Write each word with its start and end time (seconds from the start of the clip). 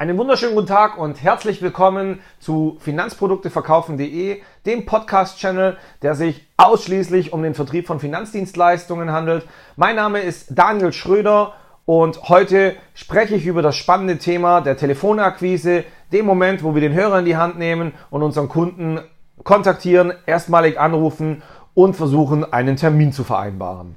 Einen 0.00 0.16
wunderschönen 0.16 0.54
guten 0.54 0.66
Tag 0.66 0.96
und 0.96 1.22
herzlich 1.22 1.60
willkommen 1.60 2.20
zu 2.38 2.78
Finanzprodukteverkaufen.de, 2.80 4.40
dem 4.64 4.86
Podcast-Channel, 4.86 5.76
der 6.00 6.14
sich 6.14 6.46
ausschließlich 6.56 7.34
um 7.34 7.42
den 7.42 7.52
Vertrieb 7.52 7.86
von 7.86 8.00
Finanzdienstleistungen 8.00 9.12
handelt. 9.12 9.46
Mein 9.76 9.96
Name 9.96 10.20
ist 10.20 10.58
Daniel 10.58 10.94
Schröder 10.94 11.52
und 11.84 12.30
heute 12.30 12.76
spreche 12.94 13.34
ich 13.34 13.44
über 13.44 13.60
das 13.60 13.76
spannende 13.76 14.16
Thema 14.16 14.62
der 14.62 14.78
Telefonakquise, 14.78 15.84
dem 16.12 16.24
Moment, 16.24 16.64
wo 16.64 16.74
wir 16.74 16.80
den 16.80 16.94
Hörer 16.94 17.18
in 17.18 17.26
die 17.26 17.36
Hand 17.36 17.58
nehmen 17.58 17.92
und 18.08 18.22
unseren 18.22 18.48
Kunden 18.48 19.00
kontaktieren, 19.44 20.14
erstmalig 20.24 20.80
anrufen 20.80 21.42
und 21.74 21.94
versuchen, 21.94 22.50
einen 22.50 22.76
Termin 22.76 23.12
zu 23.12 23.22
vereinbaren. 23.22 23.96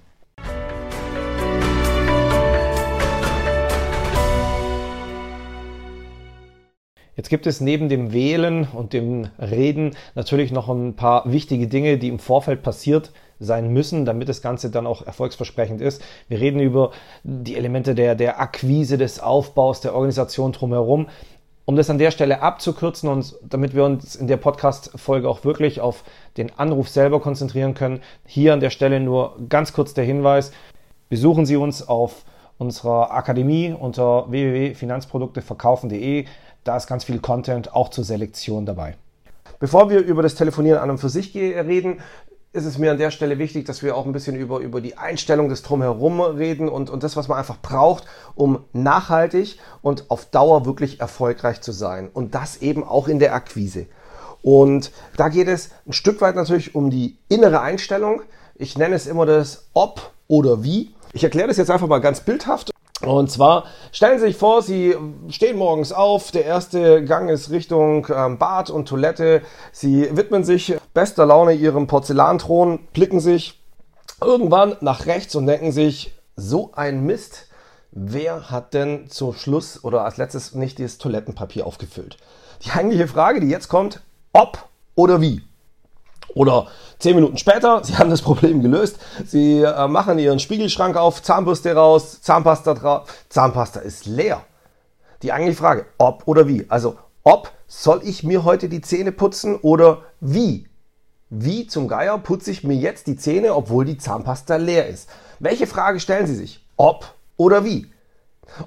Jetzt 7.23 7.29
gibt 7.29 7.47
es 7.47 7.61
neben 7.61 7.87
dem 7.87 8.11
Wählen 8.11 8.67
und 8.73 8.91
dem 8.91 9.29
Reden 9.39 9.95
natürlich 10.13 10.51
noch 10.51 10.67
ein 10.67 10.97
paar 10.97 11.31
wichtige 11.31 11.69
Dinge, 11.69 11.97
die 11.97 12.09
im 12.09 12.19
Vorfeld 12.19 12.63
passiert 12.63 13.13
sein 13.39 13.71
müssen, 13.71 14.03
damit 14.03 14.27
das 14.27 14.41
Ganze 14.41 14.69
dann 14.69 14.85
auch 14.85 15.07
erfolgsversprechend 15.07 15.79
ist. 15.79 16.01
Wir 16.27 16.41
reden 16.41 16.59
über 16.59 16.91
die 17.23 17.55
Elemente 17.55 17.95
der, 17.95 18.15
der 18.15 18.41
Akquise, 18.41 18.97
des 18.97 19.21
Aufbaus, 19.21 19.79
der 19.79 19.93
Organisation 19.93 20.51
drumherum. 20.51 21.07
Um 21.63 21.77
das 21.77 21.89
an 21.89 21.97
der 21.97 22.11
Stelle 22.11 22.41
abzukürzen 22.41 23.07
und 23.07 23.37
damit 23.41 23.73
wir 23.73 23.85
uns 23.85 24.17
in 24.17 24.27
der 24.27 24.35
Podcast-Folge 24.35 25.29
auch 25.29 25.45
wirklich 25.45 25.79
auf 25.79 26.03
den 26.35 26.51
Anruf 26.59 26.89
selber 26.89 27.21
konzentrieren 27.21 27.73
können, 27.73 28.01
hier 28.25 28.51
an 28.51 28.59
der 28.59 28.69
Stelle 28.69 28.99
nur 28.99 29.37
ganz 29.47 29.71
kurz 29.71 29.93
der 29.93 30.03
Hinweis. 30.03 30.51
Besuchen 31.07 31.45
Sie 31.45 31.55
uns 31.55 31.87
auf 31.87 32.25
unserer 32.57 33.11
Akademie 33.11 33.73
unter 33.77 34.29
www.finanzprodukteverkaufen.de. 34.29 36.25
Da 36.63 36.77
ist 36.77 36.87
ganz 36.87 37.03
viel 37.03 37.19
Content 37.19 37.73
auch 37.73 37.89
zur 37.89 38.03
Selektion 38.03 38.65
dabei. 38.65 38.95
Bevor 39.59 39.89
wir 39.89 39.99
über 39.99 40.23
das 40.23 40.35
Telefonieren 40.35 40.79
an 40.79 40.89
und 40.89 40.97
für 40.97 41.09
sich 41.09 41.35
reden, 41.35 41.99
ist 42.53 42.65
es 42.65 42.77
mir 42.77 42.91
an 42.91 42.99
der 42.99 43.09
Stelle 43.09 43.39
wichtig, 43.39 43.65
dass 43.65 43.81
wir 43.81 43.97
auch 43.97 44.05
ein 44.05 44.11
bisschen 44.11 44.35
über, 44.35 44.59
über 44.59 44.79
die 44.79 44.97
Einstellung 44.97 45.49
des 45.49 45.63
Drumherum 45.63 46.21
reden 46.21 46.69
und, 46.69 46.91
und 46.91 47.01
das, 47.01 47.15
was 47.15 47.27
man 47.27 47.39
einfach 47.39 47.57
braucht, 47.61 48.05
um 48.35 48.63
nachhaltig 48.73 49.57
und 49.81 50.11
auf 50.11 50.25
Dauer 50.25 50.65
wirklich 50.65 50.99
erfolgreich 50.99 51.61
zu 51.61 51.71
sein. 51.71 52.09
Und 52.13 52.35
das 52.35 52.61
eben 52.61 52.83
auch 52.83 53.07
in 53.07 53.17
der 53.17 53.33
Akquise. 53.33 53.87
Und 54.43 54.91
da 55.17 55.29
geht 55.29 55.47
es 55.47 55.71
ein 55.87 55.93
Stück 55.93 56.21
weit 56.21 56.35
natürlich 56.35 56.75
um 56.75 56.91
die 56.91 57.17
innere 57.27 57.61
Einstellung. 57.61 58.21
Ich 58.55 58.77
nenne 58.77 58.95
es 58.95 59.07
immer 59.07 59.25
das 59.25 59.69
Ob 59.73 60.11
oder 60.27 60.63
Wie. 60.63 60.93
Ich 61.13 61.23
erkläre 61.23 61.47
das 61.47 61.57
jetzt 61.57 61.71
einfach 61.71 61.87
mal 61.87 61.99
ganz 61.99 62.21
bildhaft. 62.21 62.71
Und 63.05 63.29
zwar 63.29 63.65
stellen 63.91 64.19
Sie 64.19 64.27
sich 64.27 64.37
vor, 64.37 64.61
Sie 64.61 64.95
stehen 65.29 65.57
morgens 65.57 65.91
auf, 65.91 66.31
der 66.31 66.45
erste 66.45 67.03
Gang 67.03 67.29
ist 67.29 67.49
Richtung 67.49 68.07
ähm, 68.13 68.37
Bad 68.37 68.69
und 68.69 68.87
Toilette. 68.87 69.41
Sie 69.71 70.15
widmen 70.15 70.43
sich 70.43 70.75
bester 70.93 71.25
Laune 71.25 71.53
Ihrem 71.53 71.87
Porzellanthron, 71.87 72.79
blicken 72.93 73.19
sich 73.19 73.61
irgendwann 74.21 74.77
nach 74.81 75.05
rechts 75.05 75.35
und 75.35 75.47
denken 75.47 75.71
sich, 75.71 76.13
so 76.35 76.71
ein 76.75 77.05
Mist, 77.05 77.47
wer 77.91 78.49
hat 78.49 78.73
denn 78.73 79.09
zum 79.09 79.33
Schluss 79.33 79.83
oder 79.83 80.03
als 80.05 80.17
letztes 80.17 80.55
nicht 80.55 80.77
dieses 80.79 80.97
Toilettenpapier 80.97 81.67
aufgefüllt? 81.67 82.17
Die 82.65 82.71
eigentliche 82.71 83.07
Frage, 83.07 83.39
die 83.39 83.49
jetzt 83.49 83.67
kommt, 83.67 84.01
ob 84.31 84.69
oder 84.95 85.21
wie? 85.21 85.43
Oder 86.33 86.67
zehn 86.99 87.15
Minuten 87.15 87.37
später, 87.37 87.81
Sie 87.83 87.97
haben 87.97 88.09
das 88.09 88.21
Problem 88.21 88.61
gelöst, 88.61 88.97
Sie 89.25 89.61
äh, 89.61 89.87
machen 89.87 90.19
Ihren 90.19 90.39
Spiegelschrank 90.39 90.95
auf, 90.95 91.21
Zahnbürste 91.21 91.73
raus, 91.73 92.21
Zahnpasta 92.21 92.73
drauf, 92.73 93.25
Zahnpasta 93.29 93.79
ist 93.79 94.05
leer. 94.05 94.41
Die 95.21 95.31
eigentliche 95.31 95.59
Frage, 95.59 95.85
ob 95.97 96.27
oder 96.27 96.47
wie. 96.47 96.65
Also 96.69 96.97
ob 97.23 97.51
soll 97.67 98.01
ich 98.03 98.23
mir 98.23 98.43
heute 98.43 98.67
die 98.67 98.81
Zähne 98.81 99.11
putzen 99.11 99.55
oder 99.55 100.01
wie? 100.19 100.67
Wie 101.29 101.65
zum 101.65 101.87
Geier 101.87 102.17
putze 102.19 102.51
ich 102.51 102.63
mir 102.63 102.75
jetzt 102.75 103.07
die 103.07 103.15
Zähne, 103.15 103.55
obwohl 103.55 103.85
die 103.85 103.97
Zahnpasta 103.97 104.57
leer 104.57 104.87
ist? 104.87 105.09
Welche 105.39 105.65
Frage 105.65 105.99
stellen 105.99 106.27
Sie 106.27 106.35
sich? 106.35 106.63
Ob 106.75 107.15
oder 107.37 107.63
wie? 107.63 107.92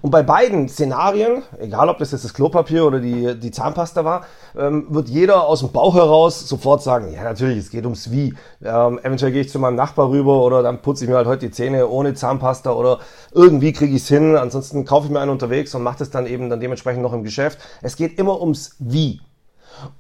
Und 0.02 0.10
bei 0.10 0.22
beiden 0.22 0.68
Szenarien, 0.68 1.42
egal 1.58 1.88
ob 1.88 1.98
das 1.98 2.10
jetzt 2.10 2.24
das 2.24 2.34
Klopapier 2.34 2.84
oder 2.86 2.98
die, 2.98 3.38
die 3.38 3.50
Zahnpasta 3.50 4.04
war, 4.04 4.24
ähm, 4.56 4.86
wird 4.88 5.08
jeder 5.08 5.46
aus 5.46 5.60
dem 5.60 5.70
Bauch 5.70 5.94
heraus 5.94 6.48
sofort 6.48 6.82
sagen, 6.82 7.12
ja 7.12 7.22
natürlich, 7.22 7.58
es 7.58 7.70
geht 7.70 7.84
ums 7.84 8.10
Wie. 8.10 8.34
Ähm, 8.64 8.98
eventuell 9.02 9.32
gehe 9.32 9.42
ich 9.42 9.50
zu 9.50 9.58
meinem 9.58 9.76
Nachbar 9.76 10.10
rüber 10.10 10.42
oder 10.42 10.62
dann 10.62 10.82
putze 10.82 11.04
ich 11.04 11.10
mir 11.10 11.16
halt 11.16 11.26
heute 11.26 11.46
die 11.46 11.52
Zähne 11.52 11.88
ohne 11.88 12.14
Zahnpasta 12.14 12.72
oder 12.72 12.98
irgendwie 13.32 13.72
kriege 13.72 13.94
ich 13.94 14.02
es 14.02 14.08
hin. 14.08 14.36
Ansonsten 14.36 14.84
kaufe 14.84 15.06
ich 15.06 15.12
mir 15.12 15.20
einen 15.20 15.30
unterwegs 15.30 15.74
und 15.74 15.82
mache 15.82 15.98
das 15.98 16.10
dann 16.10 16.26
eben 16.26 16.50
dann 16.50 16.60
dementsprechend 16.60 17.02
noch 17.02 17.12
im 17.12 17.22
Geschäft. 17.22 17.58
Es 17.82 17.96
geht 17.96 18.18
immer 18.18 18.40
ums 18.40 18.76
Wie. 18.78 19.20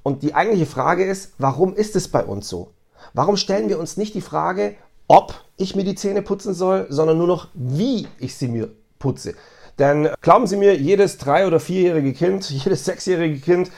Und 0.02 0.22
die 0.22 0.34
eigentliche 0.34 0.66
Frage 0.66 1.04
ist, 1.04 1.34
warum 1.38 1.74
ist 1.74 1.96
es 1.96 2.08
bei 2.08 2.24
uns 2.24 2.48
so? 2.48 2.72
Warum 3.12 3.36
stellen 3.36 3.68
wir 3.68 3.78
uns 3.78 3.96
nicht 3.96 4.14
die 4.14 4.20
Frage, 4.20 4.74
ob 5.06 5.34
ich 5.56 5.76
mir 5.76 5.84
die 5.84 5.94
Zähne 5.94 6.22
putzen 6.22 6.54
soll, 6.54 6.86
sondern 6.88 7.18
nur 7.18 7.26
noch, 7.26 7.48
wie 7.54 8.08
ich 8.18 8.34
sie 8.34 8.48
mir 8.48 8.70
putze? 8.98 9.34
Denn 9.78 10.08
glauben 10.22 10.46
Sie 10.46 10.56
mir, 10.56 10.74
jedes 10.74 11.18
drei- 11.18 11.46
oder 11.46 11.60
vierjährige 11.60 12.14
Kind, 12.14 12.48
jedes 12.50 12.84
sechsjährige 12.84 13.40
Kind 13.40 13.70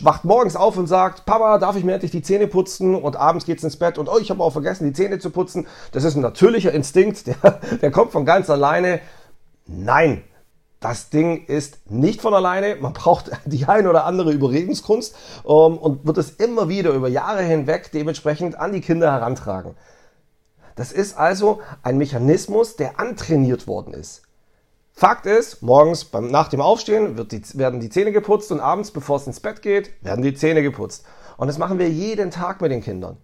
wacht 0.00 0.24
morgens 0.24 0.56
auf 0.56 0.76
und 0.76 0.86
sagt, 0.86 1.26
Papa, 1.26 1.58
darf 1.58 1.76
ich 1.76 1.84
mir 1.84 1.94
endlich 1.94 2.10
die 2.10 2.22
Zähne 2.22 2.46
putzen? 2.46 2.94
Und 2.94 3.16
abends 3.16 3.44
geht's 3.44 3.64
ins 3.64 3.76
Bett 3.76 3.98
und 3.98 4.08
oh, 4.08 4.18
ich 4.18 4.30
habe 4.30 4.42
auch 4.42 4.52
vergessen, 4.52 4.84
die 4.84 4.92
Zähne 4.92 5.18
zu 5.18 5.30
putzen. 5.30 5.66
Das 5.92 6.04
ist 6.04 6.14
ein 6.14 6.22
natürlicher 6.22 6.72
Instinkt, 6.72 7.26
der, 7.26 7.60
der 7.80 7.90
kommt 7.90 8.12
von 8.12 8.24
ganz 8.24 8.48
alleine. 8.48 9.00
Nein, 9.66 10.24
das 10.80 11.10
Ding 11.10 11.46
ist 11.46 11.90
nicht 11.90 12.20
von 12.20 12.34
alleine. 12.34 12.76
Man 12.76 12.92
braucht 12.92 13.30
die 13.44 13.66
ein 13.66 13.86
oder 13.86 14.04
andere 14.04 14.32
Überredenskunst 14.32 15.14
um, 15.44 15.74
ähm, 15.74 15.78
und 15.78 16.06
wird 16.06 16.18
es 16.18 16.30
immer 16.30 16.68
wieder 16.68 16.92
über 16.92 17.08
Jahre 17.08 17.42
hinweg 17.42 17.90
dementsprechend 17.92 18.58
an 18.58 18.72
die 18.72 18.80
Kinder 18.80 19.10
herantragen. 19.10 19.74
Das 20.74 20.90
ist 20.90 21.18
also 21.18 21.60
ein 21.82 21.98
Mechanismus, 21.98 22.76
der 22.76 22.98
antrainiert 22.98 23.66
worden 23.66 23.92
ist. 23.92 24.22
Fakt 24.92 25.26
ist, 25.26 25.62
morgens 25.62 26.04
beim, 26.04 26.30
nach 26.30 26.48
dem 26.48 26.60
Aufstehen 26.60 27.16
die, 27.28 27.42
werden 27.58 27.80
die 27.80 27.90
Zähne 27.90 28.12
geputzt 28.12 28.52
und 28.52 28.60
abends, 28.60 28.90
bevor 28.90 29.16
es 29.16 29.26
ins 29.26 29.40
Bett 29.40 29.62
geht, 29.62 29.92
werden 30.04 30.22
die 30.22 30.34
Zähne 30.34 30.62
geputzt. 30.62 31.04
Und 31.36 31.48
das 31.48 31.58
machen 31.58 31.78
wir 31.78 31.88
jeden 31.88 32.30
Tag 32.30 32.60
mit 32.60 32.70
den 32.70 32.82
Kindern. 32.82 33.16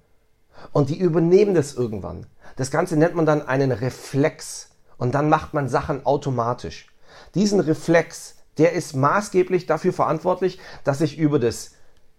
Und 0.73 0.89
die 0.89 0.99
übernehmen 0.99 1.55
das 1.55 1.75
irgendwann. 1.75 2.27
Das 2.57 2.71
Ganze 2.71 2.97
nennt 2.97 3.15
man 3.15 3.27
dann 3.27 3.47
einen 3.47 3.71
Reflex. 3.71 4.71
Und 4.97 5.15
dann 5.15 5.28
macht 5.28 5.55
man 5.55 5.69
Sachen 5.69 6.05
automatisch. 6.05 6.89
Diesen 7.34 7.61
Reflex, 7.61 8.37
der 8.57 8.73
ist 8.73 8.97
maßgeblich 8.97 9.67
dafür 9.67 9.93
verantwortlich, 9.93 10.59
dass 10.83 11.01
ich 11.01 11.19
über 11.19 11.39
das 11.39 11.73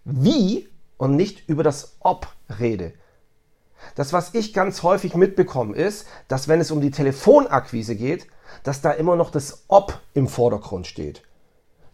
Wie 0.04 0.68
und 0.96 1.16
nicht 1.16 1.48
über 1.48 1.62
das 1.62 1.96
Ob 2.00 2.28
rede. 2.58 2.94
Das, 3.94 4.12
was 4.12 4.34
ich 4.34 4.52
ganz 4.52 4.82
häufig 4.82 5.14
mitbekomme, 5.14 5.74
ist, 5.74 6.06
dass 6.28 6.48
wenn 6.48 6.60
es 6.60 6.70
um 6.70 6.80
die 6.80 6.90
Telefonakquise 6.90 7.96
geht, 7.96 8.26
dass 8.62 8.80
da 8.80 8.90
immer 8.92 9.16
noch 9.16 9.30
das 9.30 9.64
Ob 9.68 10.00
im 10.14 10.28
Vordergrund 10.28 10.86
steht. 10.86 11.22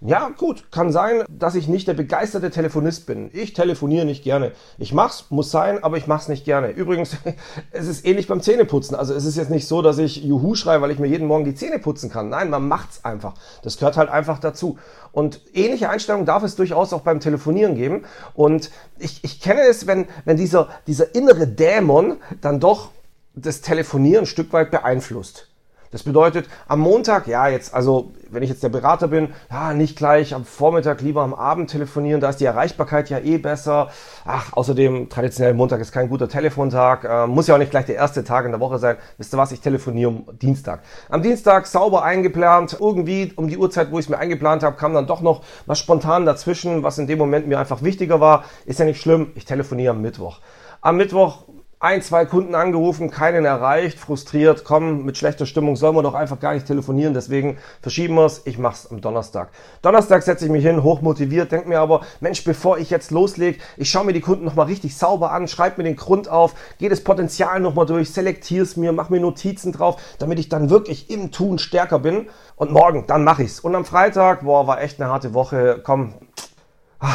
Ja, 0.02 0.28
gut, 0.28 0.70
kann 0.70 0.92
sein, 0.92 1.24
dass 1.30 1.54
ich 1.54 1.68
nicht 1.68 1.88
der 1.88 1.94
begeisterte 1.94 2.50
Telefonist 2.50 3.06
bin. 3.06 3.30
Ich 3.32 3.54
telefoniere 3.54 4.04
nicht 4.04 4.22
gerne. 4.22 4.52
Ich 4.76 4.92
mach's, 4.92 5.26
muss 5.30 5.50
sein, 5.50 5.82
aber 5.82 5.96
ich 5.96 6.06
mach's 6.06 6.28
nicht 6.28 6.44
gerne. 6.44 6.68
Übrigens, 6.68 7.16
es 7.70 7.86
ist 7.86 8.04
ähnlich 8.04 8.26
beim 8.26 8.42
Zähneputzen. 8.42 8.94
Also 8.94 9.14
es 9.14 9.24
ist 9.24 9.38
jetzt 9.38 9.50
nicht 9.50 9.66
so, 9.66 9.80
dass 9.80 9.96
ich 9.96 10.22
Juhu 10.22 10.54
schreie, 10.54 10.82
weil 10.82 10.90
ich 10.90 10.98
mir 10.98 11.06
jeden 11.06 11.26
Morgen 11.26 11.46
die 11.46 11.54
Zähne 11.54 11.78
putzen 11.78 12.10
kann. 12.10 12.28
Nein, 12.28 12.50
man 12.50 12.68
macht's 12.68 13.06
einfach. 13.06 13.34
Das 13.62 13.78
gehört 13.78 13.96
halt 13.96 14.10
einfach 14.10 14.38
dazu. 14.38 14.78
Und 15.12 15.40
ähnliche 15.54 15.88
Einstellungen 15.88 16.26
darf 16.26 16.42
es 16.42 16.56
durchaus 16.56 16.92
auch 16.92 17.00
beim 17.00 17.20
Telefonieren 17.20 17.74
geben. 17.74 18.04
Und 18.34 18.70
ich, 18.98 19.24
ich 19.24 19.40
kenne 19.40 19.62
es, 19.62 19.86
wenn, 19.86 20.08
wenn 20.26 20.36
dieser, 20.36 20.68
dieser 20.86 21.14
innere 21.14 21.46
Dämon 21.46 22.18
dann 22.42 22.60
doch 22.60 22.90
das 23.34 23.62
Telefonieren 23.62 24.24
ein 24.24 24.26
Stück 24.26 24.52
weit 24.52 24.70
beeinflusst. 24.70 25.48
Das 25.90 26.02
bedeutet, 26.02 26.48
am 26.68 26.80
Montag, 26.80 27.26
ja, 27.26 27.48
jetzt, 27.48 27.74
also, 27.74 28.12
wenn 28.30 28.42
ich 28.42 28.50
jetzt 28.50 28.62
der 28.62 28.68
Berater 28.68 29.08
bin, 29.08 29.28
ja, 29.50 29.72
nicht 29.72 29.96
gleich 29.96 30.34
am 30.34 30.44
Vormittag, 30.44 31.00
lieber 31.00 31.22
am 31.22 31.34
Abend 31.34 31.70
telefonieren, 31.70 32.20
da 32.20 32.30
ist 32.30 32.40
die 32.40 32.44
Erreichbarkeit 32.44 33.08
ja 33.08 33.18
eh 33.18 33.38
besser. 33.38 33.90
Ach, 34.24 34.52
außerdem, 34.52 35.08
traditionell 35.08 35.54
Montag 35.54 35.80
ist 35.80 35.92
kein 35.92 36.08
guter 36.08 36.28
Telefontag, 36.28 37.04
äh, 37.04 37.26
muss 37.26 37.46
ja 37.46 37.54
auch 37.54 37.58
nicht 37.58 37.70
gleich 37.70 37.86
der 37.86 37.94
erste 37.94 38.24
Tag 38.24 38.44
in 38.44 38.50
der 38.50 38.60
Woche 38.60 38.78
sein. 38.78 38.96
Wisst 39.18 39.32
ihr 39.34 39.38
was, 39.38 39.52
ich 39.52 39.60
telefoniere 39.60 40.10
am 40.10 40.38
Dienstag. 40.38 40.80
Am 41.08 41.22
Dienstag 41.22 41.66
sauber 41.66 42.02
eingeplant, 42.02 42.76
irgendwie 42.80 43.32
um 43.36 43.48
die 43.48 43.56
Uhrzeit, 43.56 43.90
wo 43.92 43.98
ich 43.98 44.06
es 44.06 44.08
mir 44.08 44.18
eingeplant 44.18 44.62
habe, 44.62 44.76
kam 44.76 44.94
dann 44.94 45.06
doch 45.06 45.20
noch 45.20 45.42
was 45.66 45.78
spontan 45.78 46.26
dazwischen, 46.26 46.82
was 46.82 46.98
in 46.98 47.06
dem 47.06 47.18
Moment 47.18 47.46
mir 47.46 47.58
einfach 47.58 47.82
wichtiger 47.82 48.20
war. 48.20 48.44
Ist 48.64 48.80
ja 48.80 48.84
nicht 48.84 49.00
schlimm, 49.00 49.32
ich 49.34 49.44
telefoniere 49.44 49.92
am 49.92 50.02
Mittwoch. 50.02 50.40
Am 50.80 50.96
Mittwoch 50.96 51.44
ein, 51.78 52.00
zwei 52.00 52.24
Kunden 52.24 52.54
angerufen, 52.54 53.10
keinen 53.10 53.44
erreicht, 53.44 53.98
frustriert, 53.98 54.64
komm, 54.64 55.04
mit 55.04 55.18
schlechter 55.18 55.44
Stimmung 55.44 55.76
sollen 55.76 55.94
wir 55.94 56.02
doch 56.02 56.14
einfach 56.14 56.40
gar 56.40 56.54
nicht 56.54 56.66
telefonieren, 56.66 57.12
deswegen 57.12 57.58
verschieben 57.82 58.14
wir 58.14 58.24
es, 58.24 58.40
ich 58.46 58.56
mach's 58.56 58.86
am 58.90 59.02
Donnerstag. 59.02 59.50
Donnerstag 59.82 60.22
setze 60.22 60.46
ich 60.46 60.50
mich 60.50 60.64
hin, 60.64 60.82
hochmotiviert, 60.82 61.52
denke 61.52 61.68
mir 61.68 61.80
aber, 61.80 62.00
Mensch, 62.20 62.42
bevor 62.44 62.78
ich 62.78 62.88
jetzt 62.88 63.10
loslege, 63.10 63.58
ich 63.76 63.90
schaue 63.90 64.06
mir 64.06 64.14
die 64.14 64.22
Kunden 64.22 64.46
nochmal 64.46 64.66
richtig 64.66 64.96
sauber 64.96 65.32
an, 65.32 65.48
schreibe 65.48 65.82
mir 65.82 65.84
den 65.84 65.96
Grund 65.96 66.30
auf, 66.30 66.54
gehe 66.78 66.88
das 66.88 67.04
Potenzial 67.04 67.60
nochmal 67.60 67.84
durch, 67.84 68.10
selektiere 68.10 68.62
es 68.62 68.78
mir, 68.78 68.92
mache 68.92 69.12
mir 69.12 69.20
Notizen 69.20 69.72
drauf, 69.72 70.00
damit 70.18 70.38
ich 70.38 70.48
dann 70.48 70.70
wirklich 70.70 71.10
im 71.10 71.30
Tun 71.30 71.58
stärker 71.58 71.98
bin 71.98 72.30
und 72.56 72.72
morgen, 72.72 73.06
dann 73.06 73.22
mache 73.22 73.42
ich's. 73.42 73.60
Und 73.60 73.74
am 73.74 73.84
Freitag, 73.84 74.44
boah, 74.44 74.66
war 74.66 74.80
echt 74.80 74.98
eine 74.98 75.10
harte 75.10 75.34
Woche, 75.34 75.82
komm, 75.84 76.14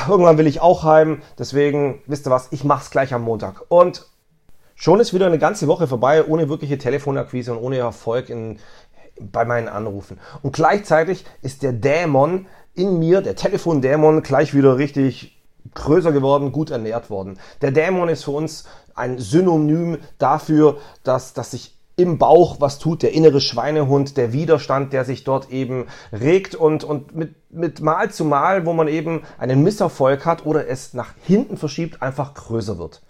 irgendwann 0.07 0.37
will 0.37 0.45
ich 0.45 0.61
auch 0.61 0.83
heim, 0.83 1.23
deswegen, 1.39 2.03
wisst 2.05 2.27
ihr 2.27 2.31
was, 2.31 2.49
ich 2.51 2.63
mach's 2.63 2.91
gleich 2.91 3.11
am 3.15 3.23
Montag. 3.23 3.63
Und 3.67 4.10
Schon 4.83 4.99
ist 4.99 5.13
wieder 5.13 5.27
eine 5.27 5.37
ganze 5.37 5.67
Woche 5.67 5.85
vorbei, 5.85 6.25
ohne 6.25 6.49
wirkliche 6.49 6.79
Telefonakquise 6.79 7.51
und 7.51 7.59
ohne 7.59 7.77
Erfolg 7.77 8.31
in, 8.31 8.57
bei 9.19 9.45
meinen 9.45 9.67
Anrufen. 9.67 10.17
Und 10.41 10.53
gleichzeitig 10.53 11.23
ist 11.43 11.61
der 11.61 11.71
Dämon 11.71 12.47
in 12.73 12.97
mir, 12.97 13.21
der 13.21 13.35
Telefondämon, 13.35 14.23
gleich 14.23 14.55
wieder 14.55 14.79
richtig 14.79 15.39
größer 15.75 16.11
geworden, 16.11 16.51
gut 16.51 16.71
ernährt 16.71 17.11
worden. 17.11 17.37
Der 17.61 17.69
Dämon 17.69 18.09
ist 18.09 18.23
für 18.23 18.31
uns 18.31 18.63
ein 18.95 19.19
Synonym 19.19 19.99
dafür, 20.17 20.79
dass, 21.03 21.35
dass 21.35 21.51
sich 21.51 21.77
im 21.95 22.17
Bauch 22.17 22.59
was 22.59 22.79
tut, 22.79 23.03
der 23.03 23.13
innere 23.13 23.39
Schweinehund, 23.39 24.17
der 24.17 24.33
Widerstand, 24.33 24.93
der 24.93 25.05
sich 25.05 25.23
dort 25.23 25.51
eben 25.51 25.85
regt 26.11 26.55
und, 26.55 26.83
und 26.83 27.15
mit, 27.15 27.35
mit 27.51 27.81
Mal 27.81 28.09
zu 28.09 28.25
Mal, 28.25 28.65
wo 28.65 28.73
man 28.73 28.87
eben 28.87 29.21
einen 29.37 29.61
Misserfolg 29.61 30.25
hat 30.25 30.43
oder 30.47 30.67
es 30.67 30.95
nach 30.95 31.13
hinten 31.21 31.57
verschiebt, 31.57 32.01
einfach 32.01 32.33
größer 32.33 32.79
wird. 32.79 33.03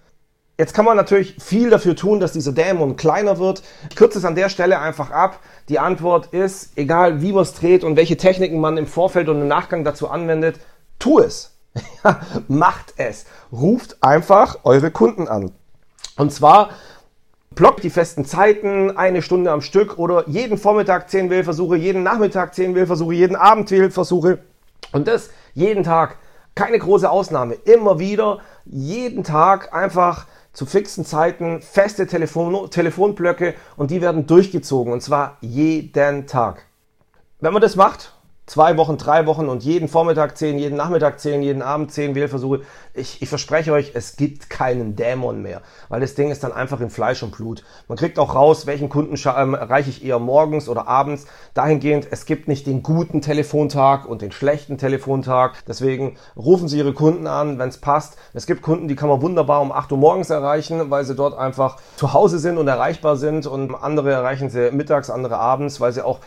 Jetzt 0.62 0.76
kann 0.76 0.86
man 0.86 0.96
natürlich 0.96 1.38
viel 1.40 1.72
dafür 1.72 1.96
tun, 1.96 2.20
dass 2.20 2.34
dieser 2.34 2.52
Dämon 2.52 2.96
kleiner 2.96 3.40
wird. 3.40 3.64
Ich 3.90 3.96
kürze 3.96 4.20
es 4.20 4.26
an 4.26 4.36
der 4.36 4.48
Stelle 4.48 4.78
einfach 4.78 5.10
ab. 5.10 5.40
Die 5.70 5.80
Antwort 5.80 6.28
ist, 6.36 6.78
egal 6.78 7.24
wie 7.24 7.34
man 7.34 7.42
es 7.42 7.56
dreht 7.56 7.84
und 7.84 7.96
welche 7.96 8.16
Techniken 8.16 8.60
man 8.60 8.78
im 8.78 8.86
Vorfeld 8.86 9.28
und 9.28 9.42
im 9.42 9.48
Nachgang 9.48 9.84
dazu 9.84 10.08
anwendet, 10.08 10.60
tu 11.00 11.18
es. 11.18 11.58
Macht 12.48 12.94
es. 12.98 13.26
Ruft 13.52 14.04
einfach 14.04 14.60
eure 14.64 14.92
Kunden 14.92 15.28
an. 15.28 15.52
Und 16.16 16.32
zwar 16.32 16.70
blockt 17.56 17.84
die 17.84 17.90
festen 17.90 18.24
Zeiten, 18.24 18.96
eine 18.96 19.24
Stunde 19.24 19.50
am 19.50 19.62
Stück 19.62 19.98
oder 19.98 20.30
jeden 20.30 20.60
Vormittag 20.60 21.10
10 21.10 21.32
Wählversuche, 21.32 21.76
jeden 21.76 22.04
Nachmittag 22.04 22.54
10 22.54 22.76
Wählversuche, 22.76 23.16
jeden 23.16 23.36
Abend 23.36 23.72
Wählversuche. 23.72 24.38
Und 24.92 25.08
das 25.08 25.32
jeden 25.56 25.84
Tag. 25.84 26.18
Keine 26.54 26.78
große 26.78 27.10
Ausnahme. 27.10 27.56
Immer 27.56 27.98
wieder, 27.98 28.42
jeden 28.66 29.24
Tag 29.24 29.74
einfach 29.74 30.28
zu 30.54 30.66
fixen 30.66 31.06
Zeiten 31.06 31.62
feste 31.62 32.08
Telefon 32.08 32.70
Telefonblöcke 32.70 33.56
und 33.78 33.92
die 33.92 34.02
werden 34.02 34.28
durchgezogen 34.28 34.92
und 34.92 35.02
zwar 35.02 35.38
jeden 35.42 36.28
Tag. 36.28 36.66
Wenn 37.40 37.54
man 37.54 37.62
das 37.62 37.76
macht, 37.76 38.14
zwei 38.52 38.76
Wochen, 38.76 38.98
drei 38.98 39.28
Wochen 39.28 39.48
und 39.48 39.64
jeden 39.64 39.88
Vormittag 39.88 40.38
zehn, 40.38 40.60
jeden 40.60 40.76
Nachmittag 40.76 41.22
zehn, 41.22 41.42
jeden 41.42 41.62
Abend 41.62 41.94
zehn 41.94 42.16
Wählversuche. 42.16 42.64
Ich, 42.94 43.22
ich 43.22 43.30
verspreche 43.30 43.72
euch, 43.72 43.92
es 43.94 44.18
gibt 44.18 44.50
keinen 44.50 44.98
Dämon 44.98 45.42
mehr, 45.42 45.62
weil 45.88 46.02
das 46.02 46.16
Ding 46.16 46.32
ist 46.32 46.44
dann 46.44 46.52
einfach 46.52 46.82
in 46.82 46.90
Fleisch 46.90 47.24
und 47.24 47.32
Blut. 47.32 47.64
Man 47.88 47.98
kriegt 47.98 48.20
auch 48.20 48.36
raus, 48.36 48.66
welchen 48.66 48.90
Kunden 48.90 49.16
ähm, 49.38 49.54
erreiche 49.54 49.90
ich 49.90 50.04
eher 50.04 50.20
morgens 50.20 50.68
oder 50.68 50.90
abends. 50.90 51.28
Dahingehend, 51.54 52.10
es 52.12 52.26
gibt 52.26 52.50
nicht 52.50 52.68
den 52.68 52.84
guten 52.84 53.22
Telefontag 53.22 54.06
und 54.06 54.22
den 54.22 54.34
schlechten 54.34 54.78
Telefontag. 54.78 55.64
Deswegen 55.66 56.18
rufen 56.36 56.68
Sie 56.68 56.78
Ihre 56.78 56.94
Kunden 56.94 57.28
an, 57.28 57.58
wenn 57.58 57.70
es 57.70 57.78
passt. 57.78 58.18
Es 58.34 58.48
gibt 58.48 58.64
Kunden, 58.64 58.90
die 58.90 58.96
kann 58.96 59.08
man 59.08 59.22
wunderbar 59.22 59.62
um 59.62 59.72
8 59.72 59.94
Uhr 59.94 59.98
morgens 59.98 60.30
erreichen, 60.30 60.92
weil 60.92 61.06
sie 61.06 61.16
dort 61.16 61.38
einfach 61.38 61.78
zu 61.96 62.12
Hause 62.12 62.38
sind 62.38 62.58
und 62.58 62.68
erreichbar 62.68 63.16
sind 63.16 63.48
und 63.48 63.74
andere 63.74 64.12
erreichen 64.12 64.50
sie 64.50 64.72
mittags, 64.72 65.10
andere 65.10 65.38
abends, 65.38 65.80
weil 65.80 65.94
sie 65.94 66.04
auch 66.04 66.20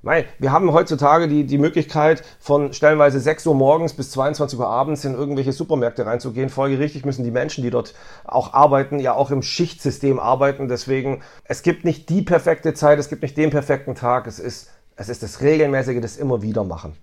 Mei, 0.00 0.26
wir 0.38 0.52
haben 0.52 0.72
heutzutage 0.72 1.26
die, 1.26 1.44
die 1.44 1.58
Möglichkeit, 1.58 2.22
von 2.38 2.72
stellenweise 2.72 3.18
6 3.18 3.46
Uhr 3.46 3.54
morgens 3.56 3.94
bis 3.94 4.12
22 4.12 4.56
Uhr 4.56 4.68
abends 4.68 5.04
in 5.04 5.14
irgendwelche 5.14 5.52
Supermärkte 5.52 6.06
reinzugehen. 6.06 6.50
Folgerichtig 6.50 7.04
müssen 7.04 7.24
die 7.24 7.32
Menschen, 7.32 7.64
die 7.64 7.70
dort 7.70 7.94
auch 8.24 8.54
arbeiten, 8.54 9.00
ja 9.00 9.14
auch 9.14 9.32
im 9.32 9.42
Schichtsystem 9.42 10.20
arbeiten. 10.20 10.68
Deswegen, 10.68 11.22
es 11.44 11.62
gibt 11.62 11.84
nicht 11.84 12.08
die 12.10 12.22
perfekte 12.22 12.74
Zeit, 12.74 13.00
es 13.00 13.08
gibt 13.08 13.22
nicht 13.22 13.36
den 13.36 13.50
perfekten 13.50 13.96
Tag. 13.96 14.28
Es 14.28 14.38
ist, 14.38 14.70
es 14.94 15.08
ist 15.08 15.24
das 15.24 15.40
Regelmäßige, 15.40 16.00
das 16.00 16.16
immer 16.16 16.42
wieder 16.42 16.62
machen. 16.62 16.94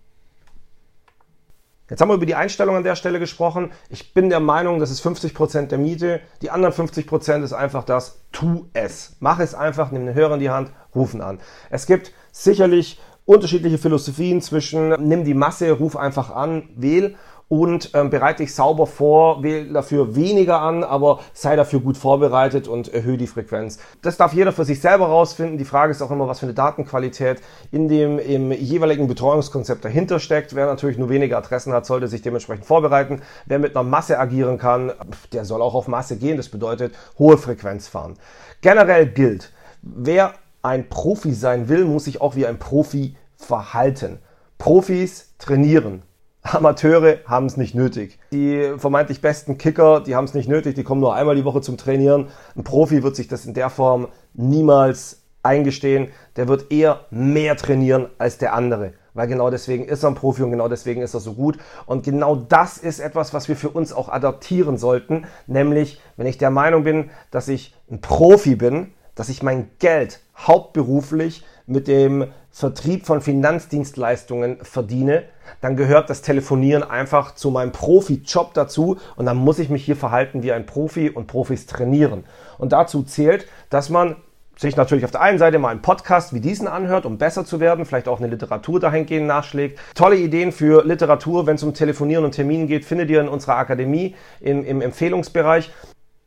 Jetzt 1.90 2.02
haben 2.02 2.10
wir 2.10 2.16
über 2.16 2.26
die 2.26 2.34
Einstellung 2.34 2.78
an 2.78 2.84
der 2.84 2.96
Stelle 2.96 3.20
gesprochen. 3.20 3.72
Ich 3.90 4.16
bin 4.16 4.30
der 4.30 4.40
Meinung, 4.40 4.80
das 4.80 4.90
ist 4.90 5.06
50% 5.06 5.68
der 5.68 5.78
Miete. 5.78 6.20
Die 6.42 6.50
anderen 6.50 6.74
50% 6.74 7.44
ist 7.44 7.54
einfach 7.54 7.84
das, 7.84 8.22
tu 8.32 8.70
es. 8.74 9.18
Mach 9.20 9.40
es 9.40 9.54
einfach, 9.54 9.92
nimm 9.92 10.08
den 10.08 10.16
Hörer 10.16 10.34
in 10.34 10.40
die 10.40 10.50
Hand, 10.50 10.72
rufen 10.96 11.22
an. 11.22 11.40
Es 11.70 11.86
gibt 11.86 12.12
sicherlich 12.36 13.00
unterschiedliche 13.24 13.78
Philosophien 13.78 14.42
zwischen 14.42 14.90
nimm 14.90 15.24
die 15.24 15.34
Masse, 15.34 15.72
ruf 15.72 15.96
einfach 15.96 16.30
an, 16.30 16.70
wähl 16.76 17.16
und 17.48 17.92
ähm, 17.94 18.10
bereite 18.10 18.44
dich 18.44 18.54
sauber 18.54 18.88
vor, 18.88 19.42
wähle 19.42 19.72
dafür 19.72 20.16
weniger 20.16 20.62
an, 20.62 20.84
aber 20.84 21.20
sei 21.34 21.56
dafür 21.56 21.80
gut 21.80 21.96
vorbereitet 21.96 22.68
und 22.68 22.94
erhöhe 22.94 23.18
die 23.18 23.28
Frequenz. 23.28 23.80
Das 24.02 24.18
darf 24.18 24.34
jeder 24.34 24.52
für 24.52 24.66
sich 24.66 24.82
selber 24.82 25.06
rausfinden. 25.06 25.58
Die 25.58 25.66
Frage 25.66 25.92
ist 25.92 26.02
auch 26.02 26.12
immer, 26.12 26.28
was 26.28 26.40
für 26.40 26.48
eine 26.48 26.56
Datenqualität 26.56 27.42
in 27.72 27.88
dem 27.88 28.20
im 28.20 28.52
jeweiligen 28.52 29.08
Betreuungskonzept 29.08 29.86
dahinter 29.86 30.20
steckt. 30.20 30.56
Wer 30.56 30.66
natürlich 30.66 30.98
nur 30.98 31.10
wenige 31.10 31.38
Adressen 31.38 31.72
hat, 31.72 31.86
sollte 31.86 32.08
sich 32.08 32.22
dementsprechend 32.22 32.66
vorbereiten. 32.66 33.22
Wer 33.46 33.60
mit 33.60 33.76
einer 33.76 33.88
Masse 33.88 34.20
agieren 34.20 34.58
kann, 34.58 34.92
der 35.32 35.46
soll 35.46 35.62
auch 35.62 35.76
auf 35.76 35.88
Masse 35.88 36.18
gehen. 36.18 36.38
Das 36.38 36.50
bedeutet 36.50 36.96
hohe 37.18 37.38
Frequenz 37.38 37.88
fahren. 37.88 38.16
Generell 38.62 39.06
gilt, 39.06 39.52
wer 39.84 40.34
ein 40.66 40.90
Profi 40.90 41.34
sein 41.34 41.70
will, 41.70 41.86
muss 41.86 42.06
sich 42.06 42.22
auch 42.22 42.36
wie 42.36 42.48
ein 42.48 42.58
Profi 42.58 43.16
verhalten. 43.38 44.18
Profis 44.58 45.36
trainieren. 45.38 46.02
Amateure 46.42 47.20
haben 47.26 47.46
es 47.46 47.56
nicht 47.56 47.76
nötig. 47.76 48.20
Die 48.32 48.74
vermeintlich 48.78 49.22
besten 49.22 49.58
Kicker, 49.58 50.02
die 50.02 50.16
haben 50.16 50.26
es 50.26 50.34
nicht 50.34 50.50
nötig, 50.50 50.76
die 50.76 50.84
kommen 50.84 51.02
nur 51.02 51.16
einmal 51.16 51.36
die 51.36 51.46
Woche 51.46 51.62
zum 51.62 51.78
Trainieren. 51.78 52.28
Ein 52.56 52.64
Profi 52.64 53.04
wird 53.04 53.16
sich 53.16 53.28
das 53.28 53.46
in 53.46 53.54
der 53.54 53.70
Form 53.70 54.08
niemals 54.34 55.22
eingestehen. 55.44 56.10
Der 56.36 56.48
wird 56.48 56.72
eher 56.72 57.06
mehr 57.12 57.56
trainieren 57.56 58.08
als 58.18 58.38
der 58.38 58.54
andere. 58.54 58.94
Weil 59.14 59.28
genau 59.28 59.50
deswegen 59.50 59.86
ist 59.86 60.04
er 60.04 60.10
ein 60.10 60.16
Profi 60.16 60.44
und 60.44 60.52
genau 60.52 60.68
deswegen 60.68 61.02
ist 61.02 61.14
er 61.14 61.20
so 61.20 61.34
gut. 61.34 61.58
Und 61.86 62.04
genau 62.04 62.36
das 62.36 62.78
ist 62.78 63.00
etwas, 63.00 63.34
was 63.34 63.48
wir 63.48 63.56
für 63.56 63.70
uns 63.70 63.94
auch 63.94 64.10
adaptieren 64.10 64.78
sollten. 64.78 65.26
Nämlich, 65.48 66.02
wenn 66.18 66.28
ich 66.28 66.38
der 66.38 66.50
Meinung 66.50 66.84
bin, 66.84 67.12
dass 67.32 67.48
ich 67.48 67.74
ein 67.90 68.02
Profi 68.02 68.56
bin, 68.56 68.92
dass 69.16 69.30
ich 69.30 69.42
mein 69.42 69.70
Geld 69.80 70.20
hauptberuflich 70.38 71.44
mit 71.66 71.88
dem 71.88 72.28
Vertrieb 72.52 73.06
von 73.06 73.22
Finanzdienstleistungen 73.22 74.58
verdiene, 74.62 75.24
dann 75.62 75.76
gehört 75.76 76.10
das 76.10 76.22
Telefonieren 76.22 76.84
einfach 76.84 77.36
zu 77.36 77.52
meinem 77.52 77.72
Profi-Job 77.72 78.54
dazu 78.54 78.98
und 79.16 79.26
dann 79.26 79.38
muss 79.38 79.60
ich 79.60 79.70
mich 79.70 79.84
hier 79.84 79.96
verhalten 79.96 80.44
wie 80.44 80.52
ein 80.52 80.66
Profi 80.66 81.10
und 81.10 81.28
Profis 81.28 81.66
trainieren. 81.66 82.24
Und 82.58 82.72
dazu 82.72 83.04
zählt, 83.04 83.48
dass 83.70 83.90
man 83.90 84.16
sich 84.58 84.78
natürlich 84.78 85.04
auf 85.04 85.12
der 85.12 85.22
einen 85.22 85.38
Seite 85.38 85.60
mal 85.60 85.70
einen 85.70 85.82
Podcast 85.82 86.34
wie 86.34 86.40
diesen 86.40 86.68
anhört, 86.68 87.06
um 87.06 87.18
besser 87.18 87.46
zu 87.46 87.60
werden, 87.60 87.86
vielleicht 87.86 88.08
auch 88.08 88.20
eine 88.20 88.28
Literatur 88.28 88.80
dahingehend 88.80 89.28
nachschlägt. 89.28 89.80
Tolle 89.96 90.16
Ideen 90.16 90.52
für 90.52 90.86
Literatur, 90.86 91.46
wenn 91.46 91.56
es 91.56 91.64
um 91.64 91.74
Telefonieren 91.74 92.24
und 92.24 92.32
Terminen 92.32 92.68
geht, 92.68 92.86
findet 92.86 93.10
ihr 93.10 93.20
in 93.20 93.28
unserer 93.28 93.58
Akademie 93.58 94.16
im, 94.40 94.64
im 94.64 94.82
Empfehlungsbereich. 94.82 95.72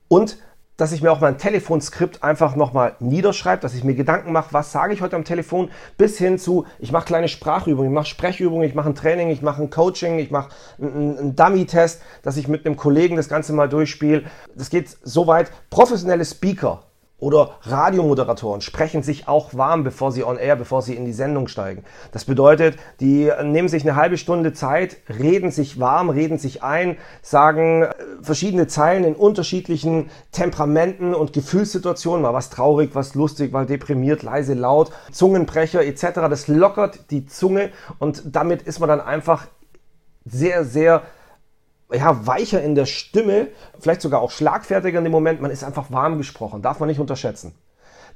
Und 0.08 0.38
dass 0.78 0.92
ich 0.92 1.02
mir 1.02 1.12
auch 1.12 1.20
mein 1.20 1.36
Telefonskript 1.36 2.22
einfach 2.22 2.56
nochmal 2.56 2.94
niederschreibe, 3.00 3.60
dass 3.60 3.74
ich 3.74 3.84
mir 3.84 3.94
Gedanken 3.94 4.32
mache, 4.32 4.52
was 4.52 4.72
sage 4.72 4.94
ich 4.94 5.02
heute 5.02 5.16
am 5.16 5.24
Telefon, 5.24 5.70
bis 5.98 6.16
hin 6.16 6.38
zu, 6.38 6.64
ich 6.78 6.92
mache 6.92 7.04
kleine 7.04 7.28
Sprachübungen, 7.28 7.90
ich 7.90 7.94
mache 7.94 8.06
Sprechübungen, 8.06 8.66
ich 8.66 8.74
mache 8.74 8.88
ein 8.88 8.94
Training, 8.94 9.28
ich 9.28 9.42
mache 9.42 9.60
ein 9.60 9.70
Coaching, 9.70 10.18
ich 10.18 10.30
mache 10.30 10.50
einen 10.80 11.36
Dummy-Test, 11.36 12.00
dass 12.22 12.36
ich 12.38 12.48
mit 12.48 12.64
einem 12.64 12.76
Kollegen 12.76 13.16
das 13.16 13.28
Ganze 13.28 13.52
mal 13.52 13.68
durchspiele. 13.68 14.24
Das 14.54 14.70
geht 14.70 14.96
so 15.02 15.26
weit. 15.26 15.50
Professionelle 15.68 16.24
Speaker 16.24 16.87
oder 17.20 17.58
Radiomoderatoren 17.62 18.60
sprechen 18.60 19.02
sich 19.02 19.26
auch 19.26 19.52
warm, 19.54 19.82
bevor 19.82 20.12
sie 20.12 20.22
on 20.22 20.38
air, 20.38 20.54
bevor 20.54 20.82
sie 20.82 20.94
in 20.94 21.04
die 21.04 21.12
Sendung 21.12 21.48
steigen. 21.48 21.84
Das 22.12 22.24
bedeutet, 22.24 22.76
die 23.00 23.30
nehmen 23.42 23.68
sich 23.68 23.82
eine 23.82 23.96
halbe 23.96 24.16
Stunde 24.16 24.52
Zeit, 24.52 24.98
reden 25.08 25.50
sich 25.50 25.80
warm, 25.80 26.10
reden 26.10 26.38
sich 26.38 26.62
ein, 26.62 26.96
sagen 27.20 27.82
äh, 27.82 27.94
verschiedene 28.22 28.68
Zeilen 28.68 29.02
in 29.02 29.16
unterschiedlichen 29.16 30.10
Temperamenten 30.30 31.12
und 31.12 31.32
Gefühlssituationen, 31.32 32.22
mal 32.22 32.34
was 32.34 32.50
traurig, 32.50 32.90
was 32.94 33.14
lustig, 33.14 33.52
mal 33.52 33.66
deprimiert, 33.66 34.22
leise, 34.22 34.54
laut, 34.54 34.92
Zungenbrecher 35.10 35.84
etc. 35.84 36.20
Das 36.30 36.46
lockert 36.46 37.10
die 37.10 37.26
Zunge 37.26 37.70
und 37.98 38.22
damit 38.26 38.62
ist 38.62 38.78
man 38.78 38.88
dann 38.88 39.00
einfach 39.00 39.48
sehr, 40.24 40.64
sehr 40.64 41.02
ja, 41.92 42.26
weicher 42.26 42.62
in 42.62 42.74
der 42.74 42.86
Stimme, 42.86 43.48
vielleicht 43.80 44.02
sogar 44.02 44.20
auch 44.20 44.30
schlagfertiger 44.30 44.98
in 44.98 45.04
dem 45.04 45.12
Moment. 45.12 45.40
Man 45.40 45.50
ist 45.50 45.64
einfach 45.64 45.90
warm 45.90 46.18
gesprochen, 46.18 46.62
darf 46.62 46.80
man 46.80 46.88
nicht 46.88 47.00
unterschätzen. 47.00 47.54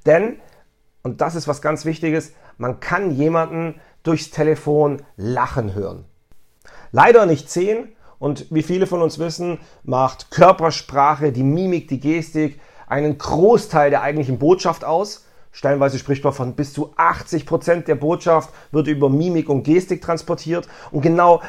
Denn, 0.05 0.37
und 1.03 1.21
das 1.21 1.35
ist 1.35 1.49
was 1.49 1.63
ganz 1.63 1.85
Wichtiges, 1.85 2.33
man 2.59 2.81
kann 2.81 3.13
jemanden 3.13 3.81
durchs 4.03 4.31
Telefon 4.31 5.03
lachen 5.17 5.75
hören. 5.75 6.05
Leider 6.91 7.25
nicht 7.27 7.51
sehen 7.51 7.89
und 8.19 8.47
wie 8.51 8.63
viele 8.63 8.87
von 8.87 9.01
uns 9.01 9.19
wissen, 9.19 9.59
macht 9.83 10.31
Körpersprache, 10.31 11.33
die 11.33 11.43
Mimik, 11.43 11.89
die 11.89 12.01
Gestik 12.01 12.61
einen 12.87 13.17
Großteil 13.17 13.91
der 13.91 14.03
eigentlichen 14.03 14.39
Botschaft 14.39 14.85
aus. 14.85 15.25
Stellenweise 15.51 15.99
spricht 15.99 16.25
man 16.25 16.33
von 16.33 16.55
bis 16.55 16.73
zu 16.73 16.93
80 16.97 17.47
Prozent 17.47 17.89
der 17.89 17.95
Botschaft 17.95 18.51
wird 18.71 18.87
über 18.87 19.09
Mimik 19.09 19.49
und 19.49 19.65
Gestik 19.65 20.03
transportiert. 20.03 20.69
Und 20.91 21.03
genau 21.03 21.43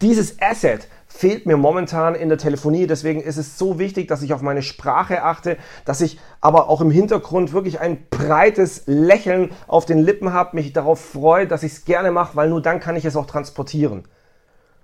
dieses 0.00 0.40
Asset 0.40 0.88
fehlt 1.06 1.46
mir 1.46 1.56
momentan 1.56 2.14
in 2.14 2.28
der 2.28 2.38
Telefonie. 2.38 2.86
Deswegen 2.86 3.20
ist 3.22 3.38
es 3.38 3.58
so 3.58 3.78
wichtig, 3.78 4.08
dass 4.08 4.22
ich 4.22 4.34
auf 4.34 4.42
meine 4.42 4.62
Sprache 4.62 5.22
achte, 5.22 5.56
dass 5.84 6.00
ich 6.00 6.18
aber 6.40 6.68
auch 6.68 6.80
im 6.80 6.90
Hintergrund 6.90 7.52
wirklich 7.52 7.80
ein 7.80 8.06
breites 8.10 8.82
Lächeln 8.86 9.52
auf 9.66 9.86
den 9.86 9.98
Lippen 9.98 10.32
habe, 10.32 10.56
mich 10.56 10.72
darauf 10.72 11.00
freue, 11.00 11.46
dass 11.46 11.62
ich 11.62 11.72
es 11.72 11.84
gerne 11.84 12.10
mache, 12.10 12.36
weil 12.36 12.50
nur 12.50 12.60
dann 12.60 12.80
kann 12.80 12.96
ich 12.96 13.04
es 13.04 13.16
auch 13.16 13.26
transportieren. 13.26 14.04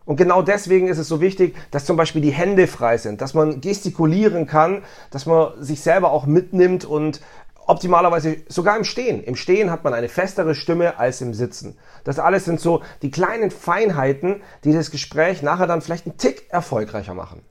Und 0.05 0.17
genau 0.17 0.43
deswegen 0.43 0.89
ist 0.89 0.99
es 0.99 1.07
so 1.07 1.21
wichtig, 1.21 1.55
dass 1.71 1.85
zum 1.85 1.97
Beispiel 1.97 2.23
die 2.23 2.33
Hände 2.33 2.67
frei 2.67 2.99
sind, 2.99 3.21
dass 3.21 3.35
man 3.35 3.61
gestikulieren 3.61 4.47
kann, 4.47 4.83
dass 5.11 5.27
man 5.27 5.63
sich 5.63 5.81
selber 5.81 6.11
auch 6.11 6.27
mitnimmt 6.27 6.85
und 6.85 7.21
optimalerweise 7.67 8.39
sogar 8.49 8.77
im 8.77 8.85
Stehen. 8.85 9.23
Im 9.23 9.37
Stehen 9.37 9.71
hat 9.71 9.85
man 9.85 9.95
eine 9.95 10.09
festere 10.09 10.55
Stimme 10.55 10.99
als 10.99 11.21
im 11.21 11.35
Sitzen. 11.35 11.79
Das 12.05 12.19
alles 12.19 12.45
sind 12.45 12.61
so 12.61 12.83
die 13.03 13.11
kleinen 13.11 13.51
Feinheiten, 13.51 14.43
die 14.65 14.73
das 14.73 14.91
Gespräch 14.91 15.43
nachher 15.43 15.67
dann 15.67 15.83
vielleicht 15.83 16.07
einen 16.07 16.19
Tick 16.19 16.51
erfolgreicher 16.51 17.15
machen. 17.15 17.43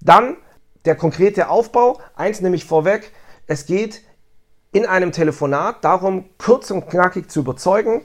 Dann 0.00 0.36
der 0.84 0.96
konkrete 0.96 1.48
Aufbau. 1.48 2.00
Eins 2.14 2.40
nämlich 2.40 2.64
vorweg. 2.64 3.12
Es 3.46 3.66
geht 3.66 4.02
in 4.72 4.86
einem 4.86 5.12
Telefonat 5.12 5.84
darum, 5.84 6.26
kurz 6.38 6.70
und 6.70 6.88
knackig 6.88 7.30
zu 7.30 7.40
überzeugen 7.40 8.02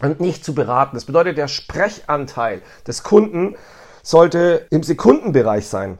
und 0.00 0.20
nicht 0.20 0.44
zu 0.44 0.54
beraten. 0.54 0.96
Das 0.96 1.04
bedeutet, 1.04 1.36
der 1.36 1.48
Sprechanteil 1.48 2.62
des 2.86 3.02
Kunden 3.02 3.56
sollte 4.02 4.66
im 4.70 4.82
Sekundenbereich 4.82 5.66
sein. 5.66 5.98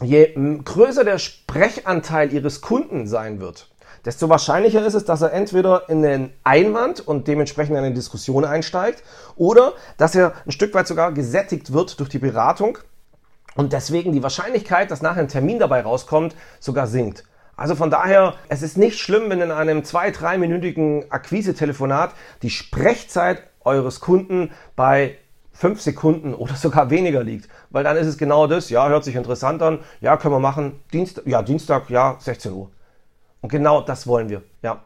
Je 0.00 0.34
größer 0.64 1.04
der 1.04 1.18
Sprechanteil 1.18 2.32
Ihres 2.32 2.62
Kunden 2.62 3.06
sein 3.06 3.38
wird, 3.40 3.69
desto 4.04 4.28
wahrscheinlicher 4.28 4.84
ist 4.84 4.94
es, 4.94 5.04
dass 5.04 5.22
er 5.22 5.32
entweder 5.32 5.88
in 5.88 6.02
den 6.02 6.32
Einwand 6.44 7.00
und 7.00 7.28
dementsprechend 7.28 7.76
in 7.76 7.84
eine 7.84 7.94
Diskussion 7.94 8.44
einsteigt 8.44 9.02
oder 9.36 9.74
dass 9.96 10.14
er 10.14 10.32
ein 10.46 10.52
Stück 10.52 10.74
weit 10.74 10.86
sogar 10.86 11.12
gesättigt 11.12 11.72
wird 11.72 11.98
durch 12.00 12.08
die 12.08 12.18
Beratung 12.18 12.78
und 13.54 13.72
deswegen 13.72 14.12
die 14.12 14.22
Wahrscheinlichkeit, 14.22 14.90
dass 14.90 15.02
nachher 15.02 15.20
ein 15.20 15.28
Termin 15.28 15.58
dabei 15.58 15.82
rauskommt, 15.82 16.34
sogar 16.60 16.86
sinkt. 16.86 17.24
Also 17.56 17.74
von 17.74 17.90
daher, 17.90 18.36
es 18.48 18.62
ist 18.62 18.78
nicht 18.78 18.98
schlimm, 18.98 19.28
wenn 19.28 19.42
in 19.42 19.50
einem 19.50 19.84
zwei-, 19.84 20.10
dreiminütigen 20.10 21.10
Akquise-Telefonat 21.10 22.12
die 22.42 22.48
Sprechzeit 22.48 23.42
eures 23.64 24.00
Kunden 24.00 24.50
bei 24.76 25.18
fünf 25.52 25.82
Sekunden 25.82 26.32
oder 26.32 26.54
sogar 26.54 26.88
weniger 26.88 27.22
liegt. 27.22 27.50
Weil 27.68 27.84
dann 27.84 27.98
ist 27.98 28.06
es 28.06 28.16
genau 28.16 28.46
das, 28.46 28.70
ja, 28.70 28.88
hört 28.88 29.04
sich 29.04 29.14
interessant 29.14 29.60
an, 29.60 29.80
ja, 30.00 30.16
können 30.16 30.34
wir 30.34 30.40
machen, 30.40 30.80
Dienst, 30.92 31.20
ja, 31.26 31.42
Dienstag, 31.42 31.90
ja, 31.90 32.16
16 32.18 32.52
Uhr. 32.52 32.70
Und 33.40 33.48
genau 33.50 33.80
das 33.80 34.06
wollen 34.06 34.28
wir, 34.28 34.42
ja. 34.62 34.84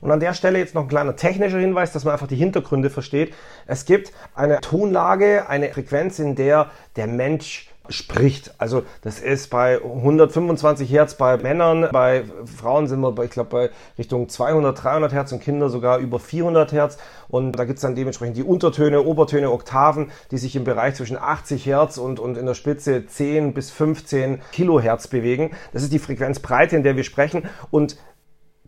Und 0.00 0.10
an 0.10 0.20
der 0.20 0.34
Stelle 0.34 0.58
jetzt 0.58 0.74
noch 0.74 0.82
ein 0.82 0.88
kleiner 0.88 1.16
technischer 1.16 1.58
Hinweis, 1.58 1.92
dass 1.92 2.04
man 2.04 2.12
einfach 2.12 2.26
die 2.26 2.36
Hintergründe 2.36 2.90
versteht. 2.90 3.34
Es 3.66 3.86
gibt 3.86 4.12
eine 4.34 4.60
Tonlage, 4.60 5.48
eine 5.48 5.72
Frequenz, 5.72 6.18
in 6.18 6.34
der 6.34 6.70
der 6.96 7.06
Mensch 7.06 7.69
spricht. 7.90 8.54
Also 8.58 8.82
das 9.02 9.20
ist 9.20 9.50
bei 9.50 9.76
125 9.82 10.90
Hertz 10.90 11.14
bei 11.14 11.36
Männern, 11.36 11.88
bei 11.92 12.24
Frauen 12.44 12.86
sind 12.86 13.00
wir, 13.00 13.12
bei, 13.12 13.24
ich 13.24 13.30
glaube, 13.30 13.50
bei 13.50 13.70
Richtung 13.98 14.28
200, 14.28 14.82
300 14.82 15.12
Hertz 15.12 15.32
und 15.32 15.42
Kinder 15.42 15.68
sogar 15.68 15.98
über 15.98 16.18
400 16.18 16.72
Hertz. 16.72 16.98
Und 17.28 17.52
da 17.52 17.64
gibt 17.64 17.78
es 17.78 17.82
dann 17.82 17.94
dementsprechend 17.94 18.36
die 18.36 18.42
Untertöne, 18.42 19.02
Obertöne, 19.02 19.50
Oktaven, 19.50 20.10
die 20.30 20.38
sich 20.38 20.56
im 20.56 20.64
Bereich 20.64 20.94
zwischen 20.94 21.16
80 21.16 21.66
Hertz 21.66 21.98
und, 21.98 22.20
und 22.20 22.36
in 22.36 22.46
der 22.46 22.54
Spitze 22.54 23.06
10 23.06 23.54
bis 23.54 23.70
15 23.70 24.40
Kilohertz 24.52 25.08
bewegen. 25.08 25.50
Das 25.72 25.82
ist 25.82 25.92
die 25.92 25.98
Frequenzbreite, 25.98 26.76
in 26.76 26.82
der 26.82 26.96
wir 26.96 27.04
sprechen. 27.04 27.48
Und 27.70 27.96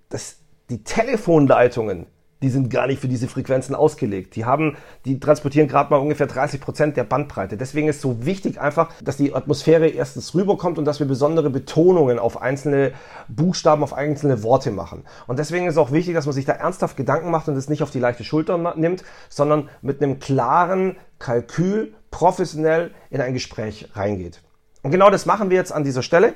das, 0.09 0.39
die 0.71 0.85
Telefonleitungen, 0.85 2.07
die 2.43 2.51
sind 2.51 2.71
gar 2.71 2.87
nicht 2.87 3.01
für 3.01 3.09
diese 3.09 3.29
Frequenzen 3.29 3.75
ausgelegt. 3.75 4.37
Die 4.37 4.45
haben, 4.45 4.77
die 5.05 5.21
transportieren 5.21 5.69
gerade 5.69 5.91
mal 5.91 5.99
ungefähr 5.99 6.27
30 6.27 6.61
Prozent 6.61 6.97
der 6.97 7.05
Bandbreite. 7.05 7.57
Deswegen 7.57 7.89
ist 7.89 8.01
so 8.01 8.27
wichtig 8.27 8.61
einfach, 8.61 8.91
dass 9.03 9.17
die 9.17 9.35
Atmosphäre 9.35 9.89
erstens 9.89 10.35
rüberkommt 10.35 10.79
und 10.79 10.85
dass 10.85 10.99
wir 11.01 11.07
besondere 11.07 11.51
Betonungen 11.51 12.19
auf 12.19 12.43
einzelne 12.43 12.93
Buchstaben, 13.29 13.83
auf 13.83 13.95
einzelne 13.95 14.43
Worte 14.43 14.71
machen. 14.71 15.05
Und 15.27 15.39
deswegen 15.39 15.67
ist 15.67 15.79
auch 15.79 15.93
wichtig, 15.93 16.15
dass 16.15 16.27
man 16.27 16.35
sich 16.35 16.45
da 16.45 16.53
ernsthaft 16.53 16.97
Gedanken 16.97 17.31
macht 17.31 17.49
und 17.49 17.57
es 17.57 17.69
nicht 17.69 17.83
auf 17.83 17.91
die 17.91 18.01
leichte 18.01 18.25
Schulter 18.25 18.59
nimmt, 18.77 19.05
sondern 19.29 19.69
mit 19.81 20.03
einem 20.03 20.19
klaren 20.19 20.97
Kalkül 21.19 21.95
professionell 22.11 22.91
in 23.11 23.21
ein 23.21 23.33
Gespräch 23.33 23.89
reingeht. 23.95 24.43
Und 24.83 24.91
genau 24.91 25.11
das 25.11 25.27
machen 25.27 25.51
wir 25.51 25.57
jetzt 25.57 25.73
an 25.73 25.85
dieser 25.85 26.03
Stelle, 26.03 26.35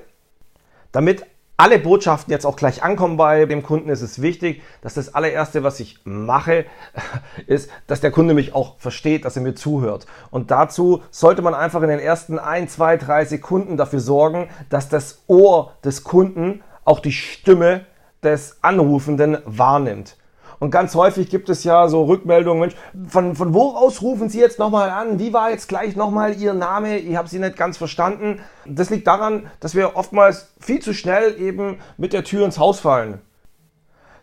damit 0.92 1.26
alle 1.56 1.78
Botschaften 1.78 2.32
jetzt 2.32 2.44
auch 2.44 2.56
gleich 2.56 2.82
ankommen 2.82 3.16
bei 3.16 3.46
dem 3.46 3.62
Kunden, 3.62 3.88
ist 3.88 4.02
es 4.02 4.20
wichtig, 4.20 4.62
dass 4.82 4.94
das 4.94 5.14
allererste, 5.14 5.62
was 5.62 5.80
ich 5.80 5.98
mache, 6.04 6.66
ist, 7.46 7.70
dass 7.86 8.00
der 8.00 8.10
Kunde 8.10 8.34
mich 8.34 8.54
auch 8.54 8.78
versteht, 8.78 9.24
dass 9.24 9.36
er 9.36 9.42
mir 9.42 9.54
zuhört. 9.54 10.06
Und 10.30 10.50
dazu 10.50 11.02
sollte 11.10 11.42
man 11.42 11.54
einfach 11.54 11.82
in 11.82 11.88
den 11.88 11.98
ersten 11.98 12.38
ein, 12.38 12.68
zwei, 12.68 12.96
drei 12.96 13.24
Sekunden 13.24 13.76
dafür 13.76 14.00
sorgen, 14.00 14.48
dass 14.68 14.88
das 14.88 15.22
Ohr 15.26 15.72
des 15.84 16.04
Kunden 16.04 16.62
auch 16.84 17.00
die 17.00 17.12
Stimme 17.12 17.86
des 18.22 18.58
Anrufenden 18.62 19.38
wahrnimmt. 19.44 20.16
Und 20.58 20.70
ganz 20.70 20.94
häufig 20.94 21.28
gibt 21.28 21.48
es 21.48 21.64
ja 21.64 21.88
so 21.88 22.04
Rückmeldungen, 22.04 22.60
Mensch, 22.60 22.74
von, 23.08 23.36
von 23.36 23.52
wo 23.54 23.70
aus 23.72 24.00
rufen 24.02 24.28
Sie 24.28 24.40
jetzt 24.40 24.58
nochmal 24.58 24.90
an? 24.90 25.18
Wie 25.18 25.32
war 25.32 25.50
jetzt 25.50 25.68
gleich 25.68 25.96
nochmal 25.96 26.34
Ihr 26.34 26.54
Name? 26.54 26.98
Ich 26.98 27.16
habe 27.16 27.28
Sie 27.28 27.38
nicht 27.38 27.56
ganz 27.56 27.76
verstanden. 27.76 28.40
Das 28.64 28.90
liegt 28.90 29.06
daran, 29.06 29.50
dass 29.60 29.74
wir 29.74 29.96
oftmals 29.96 30.52
viel 30.60 30.80
zu 30.80 30.94
schnell 30.94 31.40
eben 31.40 31.78
mit 31.96 32.12
der 32.12 32.24
Tür 32.24 32.44
ins 32.44 32.58
Haus 32.58 32.80
fallen. 32.80 33.20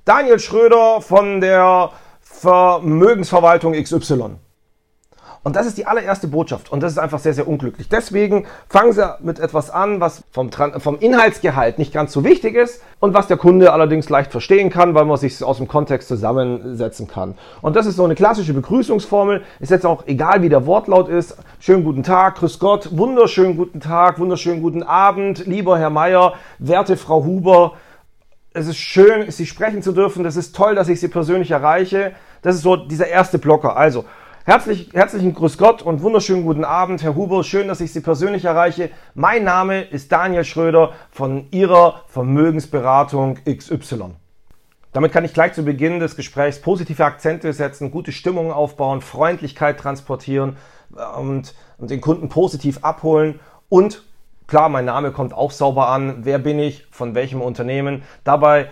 Daniel 0.06 0.40
Schröder 0.40 1.02
von 1.02 1.40
der 1.40 1.92
Vermögensverwaltung 2.22 3.74
XY. 3.74 4.38
Und 5.45 5.57
das 5.57 5.67
ist 5.67 5.77
die 5.77 5.85
allererste 5.85 6.29
Botschaft. 6.29 6.71
Und 6.71 6.81
das 6.81 6.93
ist 6.93 6.97
einfach 6.97 7.19
sehr, 7.19 7.33
sehr 7.33 7.50
unglücklich. 7.50 7.89
Deswegen 7.89 8.45
fangen 8.69 8.93
Sie 8.93 9.05
mit 9.19 9.39
etwas 9.39 9.69
an, 9.69 10.00
was 10.00 10.23
vom, 10.31 10.50
vom 10.51 10.97
Inhaltsgehalt 11.00 11.79
nicht 11.79 11.93
ganz 11.93 12.13
so 12.13 12.23
wichtig 12.23 12.55
ist 12.55 12.81
und 13.01 13.13
was 13.13 13.27
der 13.27 13.35
Kunde 13.35 13.73
allerdings 13.73 14.07
leicht 14.07 14.31
verstehen 14.31 14.69
kann, 14.69 14.95
weil 14.95 15.03
man 15.03 15.17
sich 15.17 15.43
aus 15.43 15.57
dem 15.57 15.67
Kontext 15.67 16.07
zusammensetzen 16.07 17.07
kann. 17.09 17.35
Und 17.62 17.75
das 17.75 17.85
ist 17.85 17.97
so 17.97 18.05
eine 18.05 18.15
klassische 18.15 18.53
Begrüßungsformel. 18.53 19.43
Ist 19.59 19.71
jetzt 19.71 19.85
auch 19.85 20.07
egal, 20.07 20.43
wie 20.43 20.50
der 20.50 20.65
Wortlaut 20.65 21.09
ist. 21.09 21.35
Schönen 21.59 21.83
guten 21.83 22.03
Tag, 22.03 22.35
grüß 22.35 22.59
Gott, 22.59 22.89
wunderschönen 22.97 23.57
guten 23.57 23.81
Tag, 23.81 24.19
wunderschönen 24.19 24.62
guten 24.62 24.81
Abend, 24.81 25.45
lieber 25.45 25.77
Herr 25.77 25.89
Meier, 25.89 26.35
werte 26.59 26.95
Frau 26.95 27.25
Huber. 27.25 27.73
Es 28.53 28.67
ist 28.67 28.77
schön, 28.77 29.29
Sie 29.29 29.45
sprechen 29.45 29.81
zu 29.81 29.91
dürfen. 29.91 30.23
Das 30.23 30.38
ist 30.38 30.55
toll, 30.55 30.75
dass 30.75 30.88
ich 30.88 31.01
Sie 31.01 31.09
persönlich 31.09 31.51
erreiche. 31.51 32.13
Das 32.43 32.55
ist 32.55 32.62
so 32.62 32.77
dieser 32.77 33.07
erste 33.07 33.39
Blocker. 33.39 33.75
Also, 33.75 34.05
Herzlich, 34.45 34.89
herzlichen 34.91 35.33
Grüß 35.33 35.57
Gott 35.57 35.81
und 35.81 36.01
wunderschönen 36.01 36.43
guten 36.43 36.65
Abend, 36.65 37.01
Herr 37.01 37.15
Huber. 37.15 37.45
Schön, 37.45 37.69
dass 37.69 37.79
ich 37.79 37.93
Sie 37.93 38.01
persönlich 38.01 38.43
erreiche. 38.43 38.89
Mein 39.13 39.45
Name 39.45 39.83
ist 39.83 40.12
Daniel 40.12 40.43
Schröder 40.43 40.91
von 41.12 41.47
Ihrer 41.51 42.01
Vermögensberatung 42.07 43.38
XY. 43.45 44.15
Damit 44.91 45.13
kann 45.13 45.23
ich 45.23 45.33
gleich 45.33 45.53
zu 45.53 45.63
Beginn 45.63 46.01
des 46.01 46.17
Gesprächs 46.17 46.59
positive 46.59 47.05
Akzente 47.05 47.53
setzen, 47.53 47.89
gute 47.89 48.12
Stimmung 48.12 48.51
aufbauen, 48.51 49.00
Freundlichkeit 49.00 49.79
transportieren 49.79 50.57
äh, 50.93 51.17
und, 51.17 51.55
und 51.77 51.89
den 51.89 52.01
Kunden 52.01 52.27
positiv 52.27 52.79
abholen 52.81 53.39
und 53.69 54.03
Klar, 54.45 54.67
mein 54.67 54.83
Name 54.83 55.12
kommt 55.12 55.33
auch 55.33 55.51
sauber 55.51 55.88
an. 55.88 56.25
Wer 56.25 56.38
bin 56.38 56.59
ich? 56.59 56.85
Von 56.91 57.15
welchem 57.15 57.41
Unternehmen? 57.41 58.03
Dabei 58.25 58.67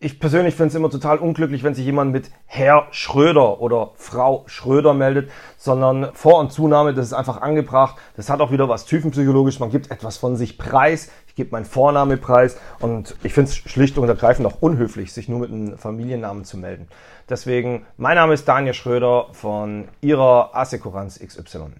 ich 0.00 0.20
persönlich 0.20 0.54
finde 0.54 0.68
es 0.68 0.74
immer 0.76 0.90
total 0.90 1.18
unglücklich, 1.18 1.64
wenn 1.64 1.74
sich 1.74 1.84
jemand 1.84 2.12
mit 2.12 2.30
Herr 2.46 2.86
Schröder 2.92 3.60
oder 3.60 3.90
Frau 3.96 4.44
Schröder 4.46 4.94
meldet, 4.94 5.30
sondern 5.56 6.10
Vor- 6.14 6.38
und 6.38 6.52
Zunahme, 6.52 6.94
das 6.94 7.06
ist 7.06 7.12
einfach 7.14 7.40
angebracht. 7.40 7.96
Das 8.16 8.30
hat 8.30 8.40
auch 8.40 8.52
wieder 8.52 8.68
was 8.68 8.84
Typenpsychologisch. 8.84 9.58
Man 9.58 9.70
gibt 9.70 9.90
etwas 9.90 10.16
von 10.16 10.36
sich 10.36 10.56
preis. 10.56 11.10
Ich 11.26 11.34
gebe 11.34 11.50
meinen 11.50 11.64
Vorname 11.64 12.16
preis 12.16 12.60
und 12.78 13.16
ich 13.24 13.34
finde 13.34 13.50
es 13.50 13.56
schlicht 13.56 13.98
und 13.98 14.08
ergreifend 14.08 14.46
auch 14.46 14.62
unhöflich, 14.62 15.12
sich 15.12 15.28
nur 15.28 15.40
mit 15.40 15.50
einem 15.50 15.78
Familiennamen 15.78 16.44
zu 16.44 16.58
melden. 16.58 16.86
Deswegen, 17.28 17.84
mein 17.96 18.14
Name 18.14 18.34
ist 18.34 18.46
Daniel 18.46 18.74
Schröder 18.74 19.26
von 19.32 19.88
Ihrer 20.00 20.54
Assekuranz 20.54 21.18
XY. 21.18 21.72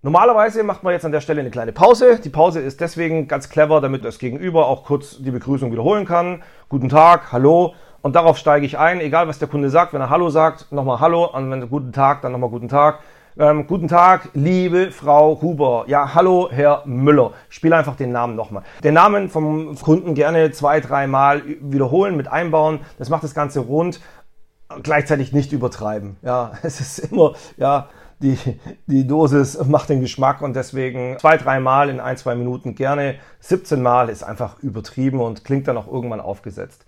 Normalerweise 0.00 0.62
macht 0.62 0.84
man 0.84 0.92
jetzt 0.92 1.04
an 1.04 1.10
der 1.10 1.20
Stelle 1.20 1.40
eine 1.40 1.50
kleine 1.50 1.72
Pause. 1.72 2.20
Die 2.22 2.28
Pause 2.28 2.60
ist 2.60 2.80
deswegen 2.80 3.26
ganz 3.26 3.48
clever, 3.48 3.80
damit 3.80 4.04
das 4.04 4.20
Gegenüber 4.20 4.68
auch 4.68 4.84
kurz 4.84 5.18
die 5.18 5.32
Begrüßung 5.32 5.72
wiederholen 5.72 6.04
kann. 6.04 6.44
Guten 6.68 6.88
Tag, 6.88 7.32
hallo. 7.32 7.74
Und 8.00 8.14
darauf 8.14 8.38
steige 8.38 8.64
ich 8.64 8.78
ein, 8.78 9.00
egal 9.00 9.26
was 9.26 9.40
der 9.40 9.48
Kunde 9.48 9.70
sagt. 9.70 9.94
Wenn 9.94 10.00
er 10.00 10.08
Hallo 10.08 10.30
sagt, 10.30 10.70
nochmal 10.70 11.00
Hallo. 11.00 11.24
Und 11.24 11.50
wenn 11.50 11.62
er 11.62 11.66
Guten 11.66 11.90
Tag, 11.90 12.22
dann 12.22 12.30
nochmal 12.30 12.48
Guten 12.48 12.68
Tag. 12.68 13.00
Ähm, 13.36 13.66
guten 13.66 13.88
Tag, 13.88 14.28
liebe 14.34 14.92
Frau 14.92 15.42
Huber. 15.42 15.82
Ja, 15.88 16.14
hallo, 16.14 16.48
Herr 16.48 16.82
Müller. 16.86 17.32
Ich 17.50 17.56
spiele 17.56 17.76
einfach 17.76 17.96
den 17.96 18.12
Namen 18.12 18.36
nochmal. 18.36 18.62
Den 18.84 18.94
Namen 18.94 19.28
vom 19.28 19.76
Kunden 19.80 20.14
gerne 20.14 20.52
zwei, 20.52 20.78
dreimal 20.78 21.42
wiederholen, 21.60 22.16
mit 22.16 22.28
einbauen. 22.28 22.80
Das 22.98 23.08
macht 23.08 23.24
das 23.24 23.34
Ganze 23.34 23.58
rund. 23.58 24.00
Gleichzeitig 24.84 25.32
nicht 25.32 25.50
übertreiben. 25.50 26.18
Ja, 26.22 26.52
es 26.62 26.80
ist 26.80 27.10
immer, 27.10 27.32
ja, 27.56 27.88
die, 28.20 28.36
die 28.86 29.06
Dosis 29.06 29.58
macht 29.66 29.88
den 29.88 30.00
Geschmack 30.00 30.42
und 30.42 30.54
deswegen 30.54 31.16
zwei, 31.20 31.36
drei 31.36 31.60
Mal 31.60 31.88
in 31.88 32.00
ein, 32.00 32.16
zwei 32.16 32.34
Minuten 32.34 32.74
gerne. 32.74 33.16
17 33.40 33.80
Mal 33.80 34.08
ist 34.08 34.22
einfach 34.22 34.58
übertrieben 34.60 35.20
und 35.20 35.44
klingt 35.44 35.68
dann 35.68 35.76
auch 35.76 35.86
irgendwann 35.86 36.20
aufgesetzt. 36.20 36.84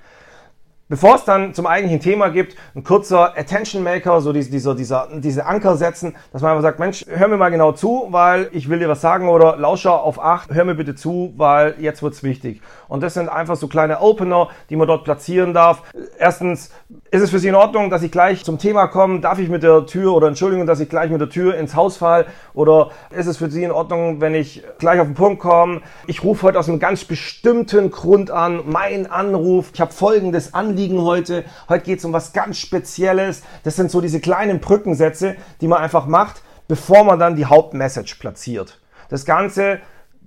Bevor 0.90 1.14
es 1.14 1.22
dann 1.22 1.54
zum 1.54 1.68
eigentlichen 1.68 2.00
Thema 2.00 2.30
gibt, 2.30 2.56
ein 2.74 2.82
kurzer 2.82 3.38
Attention 3.38 3.84
Maker, 3.84 4.20
so 4.20 4.32
dieser, 4.32 4.74
dieser, 4.74 5.08
diese 5.20 5.46
Anker 5.46 5.76
setzen, 5.76 6.16
dass 6.32 6.42
man 6.42 6.50
einfach 6.50 6.64
sagt, 6.64 6.80
Mensch, 6.80 7.06
hör 7.08 7.28
mir 7.28 7.36
mal 7.36 7.50
genau 7.50 7.70
zu, 7.70 8.08
weil 8.10 8.48
ich 8.50 8.68
will 8.68 8.80
dir 8.80 8.88
was 8.88 9.00
sagen 9.00 9.28
oder 9.28 9.56
Lauscher 9.56 10.02
auf 10.02 10.20
acht, 10.20 10.52
hör 10.52 10.64
mir 10.64 10.74
bitte 10.74 10.96
zu, 10.96 11.32
weil 11.36 11.76
jetzt 11.78 12.02
wird's 12.02 12.24
wichtig. 12.24 12.60
Und 12.88 13.04
das 13.04 13.14
sind 13.14 13.28
einfach 13.28 13.54
so 13.54 13.68
kleine 13.68 14.00
Opener, 14.00 14.48
die 14.68 14.74
man 14.74 14.88
dort 14.88 15.04
platzieren 15.04 15.54
darf. 15.54 15.84
Erstens, 16.18 16.72
ist 17.12 17.22
es 17.22 17.30
für 17.30 17.38
Sie 17.38 17.46
in 17.46 17.54
Ordnung, 17.54 17.88
dass 17.88 18.02
ich 18.02 18.10
gleich 18.10 18.44
zum 18.44 18.58
Thema 18.58 18.88
komme? 18.88 19.20
Darf 19.20 19.38
ich 19.38 19.48
mit 19.48 19.62
der 19.62 19.86
Tür 19.86 20.12
oder 20.12 20.26
Entschuldigung, 20.26 20.66
dass 20.66 20.80
ich 20.80 20.88
gleich 20.88 21.08
mit 21.08 21.20
der 21.20 21.28
Tür 21.28 21.54
ins 21.54 21.76
Haus 21.76 21.98
fall? 21.98 22.26
Oder 22.52 22.90
ist 23.10 23.28
es 23.28 23.36
für 23.36 23.48
Sie 23.48 23.62
in 23.62 23.70
Ordnung, 23.70 24.20
wenn 24.20 24.34
ich 24.34 24.64
gleich 24.78 24.98
auf 24.98 25.06
den 25.06 25.14
Punkt 25.14 25.40
komme? 25.40 25.82
Ich 26.08 26.24
rufe 26.24 26.42
heute 26.48 26.58
aus 26.58 26.68
einem 26.68 26.80
ganz 26.80 27.04
bestimmten 27.04 27.92
Grund 27.92 28.32
an. 28.32 28.62
Mein 28.66 29.08
Anruf. 29.08 29.70
Ich 29.72 29.80
habe 29.80 29.92
folgendes 29.92 30.52
Anliegen 30.52 30.79
heute. 30.88 31.44
Heute 31.68 31.84
geht 31.84 31.98
es 31.98 32.04
um 32.04 32.12
was 32.12 32.32
ganz 32.32 32.58
Spezielles. 32.58 33.42
Das 33.62 33.76
sind 33.76 33.90
so 33.90 34.00
diese 34.00 34.20
kleinen 34.20 34.60
Brückensätze, 34.60 35.36
die 35.60 35.68
man 35.68 35.80
einfach 35.80 36.06
macht, 36.06 36.42
bevor 36.68 37.04
man 37.04 37.18
dann 37.18 37.36
die 37.36 37.46
Hauptmessage 37.46 38.16
platziert. 38.18 38.80
Das 39.08 39.24
Ganze 39.24 39.80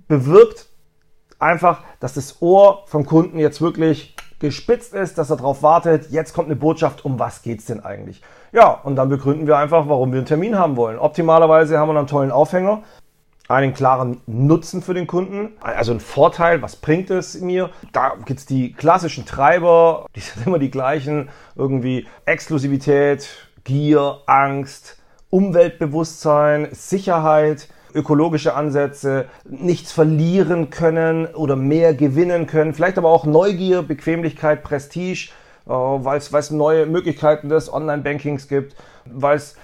bewirkt 0.08 0.66
einfach, 1.38 1.82
dass 2.00 2.14
das 2.14 2.40
Ohr 2.40 2.84
vom 2.86 3.04
Kunden 3.04 3.38
jetzt 3.38 3.60
wirklich 3.60 4.14
gespitzt 4.38 4.94
ist, 4.94 5.18
dass 5.18 5.30
er 5.30 5.36
darauf 5.36 5.62
wartet, 5.62 6.10
jetzt 6.10 6.34
kommt 6.34 6.48
eine 6.48 6.56
Botschaft, 6.56 7.04
um 7.04 7.18
was 7.18 7.42
geht 7.42 7.60
es 7.60 7.66
denn 7.66 7.80
eigentlich? 7.80 8.20
Ja, 8.52 8.68
und 8.70 8.96
dann 8.96 9.08
begründen 9.08 9.46
wir 9.46 9.56
einfach, 9.56 9.88
warum 9.88 10.12
wir 10.12 10.18
einen 10.18 10.26
Termin 10.26 10.58
haben 10.58 10.76
wollen. 10.76 10.98
Optimalerweise 10.98 11.78
haben 11.78 11.88
wir 11.88 11.98
einen 11.98 12.06
tollen 12.06 12.30
Aufhänger, 12.30 12.82
einen 13.48 13.74
klaren 13.74 14.20
Nutzen 14.26 14.82
für 14.82 14.94
den 14.94 15.06
Kunden, 15.06 15.52
also 15.60 15.92
einen 15.92 16.00
Vorteil, 16.00 16.62
was 16.62 16.76
bringt 16.76 17.10
es 17.10 17.40
mir? 17.40 17.70
Da 17.92 18.14
gibt 18.24 18.40
es 18.40 18.46
die 18.46 18.72
klassischen 18.72 19.26
Treiber, 19.26 20.06
die 20.16 20.20
sind 20.20 20.46
immer 20.46 20.58
die 20.58 20.70
gleichen, 20.70 21.28
irgendwie 21.54 22.06
Exklusivität, 22.24 23.28
Gier, 23.64 24.20
Angst, 24.26 24.98
Umweltbewusstsein, 25.30 26.68
Sicherheit, 26.72 27.68
ökologische 27.94 28.54
Ansätze, 28.54 29.26
nichts 29.44 29.92
verlieren 29.92 30.70
können 30.70 31.26
oder 31.26 31.56
mehr 31.56 31.94
gewinnen 31.94 32.46
können, 32.46 32.74
vielleicht 32.74 32.98
aber 32.98 33.10
auch 33.10 33.24
Neugier, 33.24 33.82
Bequemlichkeit, 33.82 34.62
Prestige, 34.62 35.30
äh, 35.66 35.70
weil 35.70 36.18
es 36.18 36.50
neue 36.50 36.86
Möglichkeiten 36.86 37.48
des 37.48 37.72
Online-Bankings 37.72 38.48
gibt, 38.48 38.74
weil 39.04 39.36
es 39.36 39.56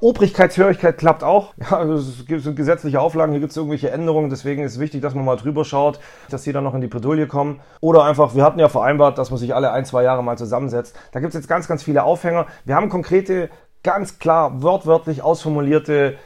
Obrigkeitshörigkeit 0.00 0.96
klappt 0.98 1.22
auch. 1.22 1.54
Ja, 1.60 1.76
also 1.76 1.94
es 1.94 2.26
gibt 2.26 2.56
gesetzliche 2.56 3.00
Auflagen, 3.00 3.32
hier 3.32 3.40
gibt 3.40 3.50
es 3.50 3.56
irgendwelche 3.56 3.90
Änderungen, 3.90 4.30
deswegen 4.30 4.62
ist 4.62 4.72
es 4.72 4.80
wichtig, 4.80 5.02
dass 5.02 5.14
man 5.14 5.24
mal 5.24 5.36
drüber 5.36 5.64
schaut, 5.64 6.00
dass 6.30 6.42
die 6.42 6.52
dann 6.52 6.64
noch 6.64 6.74
in 6.74 6.80
die 6.80 6.86
Bredouille 6.86 7.26
kommen. 7.26 7.60
Oder 7.80 8.04
einfach, 8.04 8.34
wir 8.34 8.44
hatten 8.44 8.58
ja 8.58 8.68
vereinbart, 8.68 9.18
dass 9.18 9.30
man 9.30 9.38
sich 9.38 9.54
alle 9.54 9.72
ein, 9.72 9.84
zwei 9.84 10.02
Jahre 10.02 10.24
mal 10.24 10.38
zusammensetzt. 10.38 10.96
Da 11.12 11.20
gibt 11.20 11.34
es 11.34 11.38
jetzt 11.38 11.48
ganz, 11.48 11.68
ganz 11.68 11.82
viele 11.82 12.04
Aufhänger. 12.04 12.46
Wir 12.64 12.76
haben 12.76 12.88
konkrete, 12.88 13.50
ganz 13.82 14.18
klar, 14.18 14.62
wortwörtlich 14.62 15.22
ausformulierte 15.22 16.16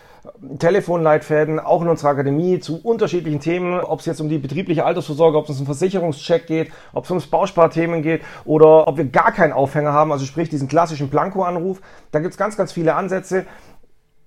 Telefonleitfäden, 0.59 1.61
auch 1.61 1.83
in 1.83 1.89
unserer 1.89 2.11
Akademie 2.11 2.59
zu 2.59 2.81
unterschiedlichen 2.83 3.41
Themen, 3.41 3.81
ob 3.81 4.01
es 4.01 4.07
jetzt 4.07 4.21
um 4.21 4.29
die 4.29 4.39
betriebliche 4.39 4.85
Altersvorsorge, 4.85 5.37
ob 5.37 5.49
es 5.49 5.61
um 5.61 5.67
Versicherungscheck 5.67 6.47
geht, 6.47 6.73
ob 6.93 7.05
es 7.05 7.11
ums 7.11 7.27
Bausparthemen 7.27 8.03
geht 8.03 8.23
oder 8.47 8.89
ob 8.89 8.97
wir 8.97 9.05
gar 9.05 9.33
keinen 9.33 9.53
Aufhänger 9.53 9.93
haben, 9.93 10.13
also 10.13 10.25
sprich 10.25 10.49
diesen 10.49 10.67
klassischen 10.67 11.11
Blanko-Anruf. 11.11 11.83
Da 12.11 12.21
gibt 12.21 12.33
es 12.33 12.39
ganz, 12.39 12.57
ganz 12.57 12.73
viele 12.73 12.95
Ansätze. 12.95 13.45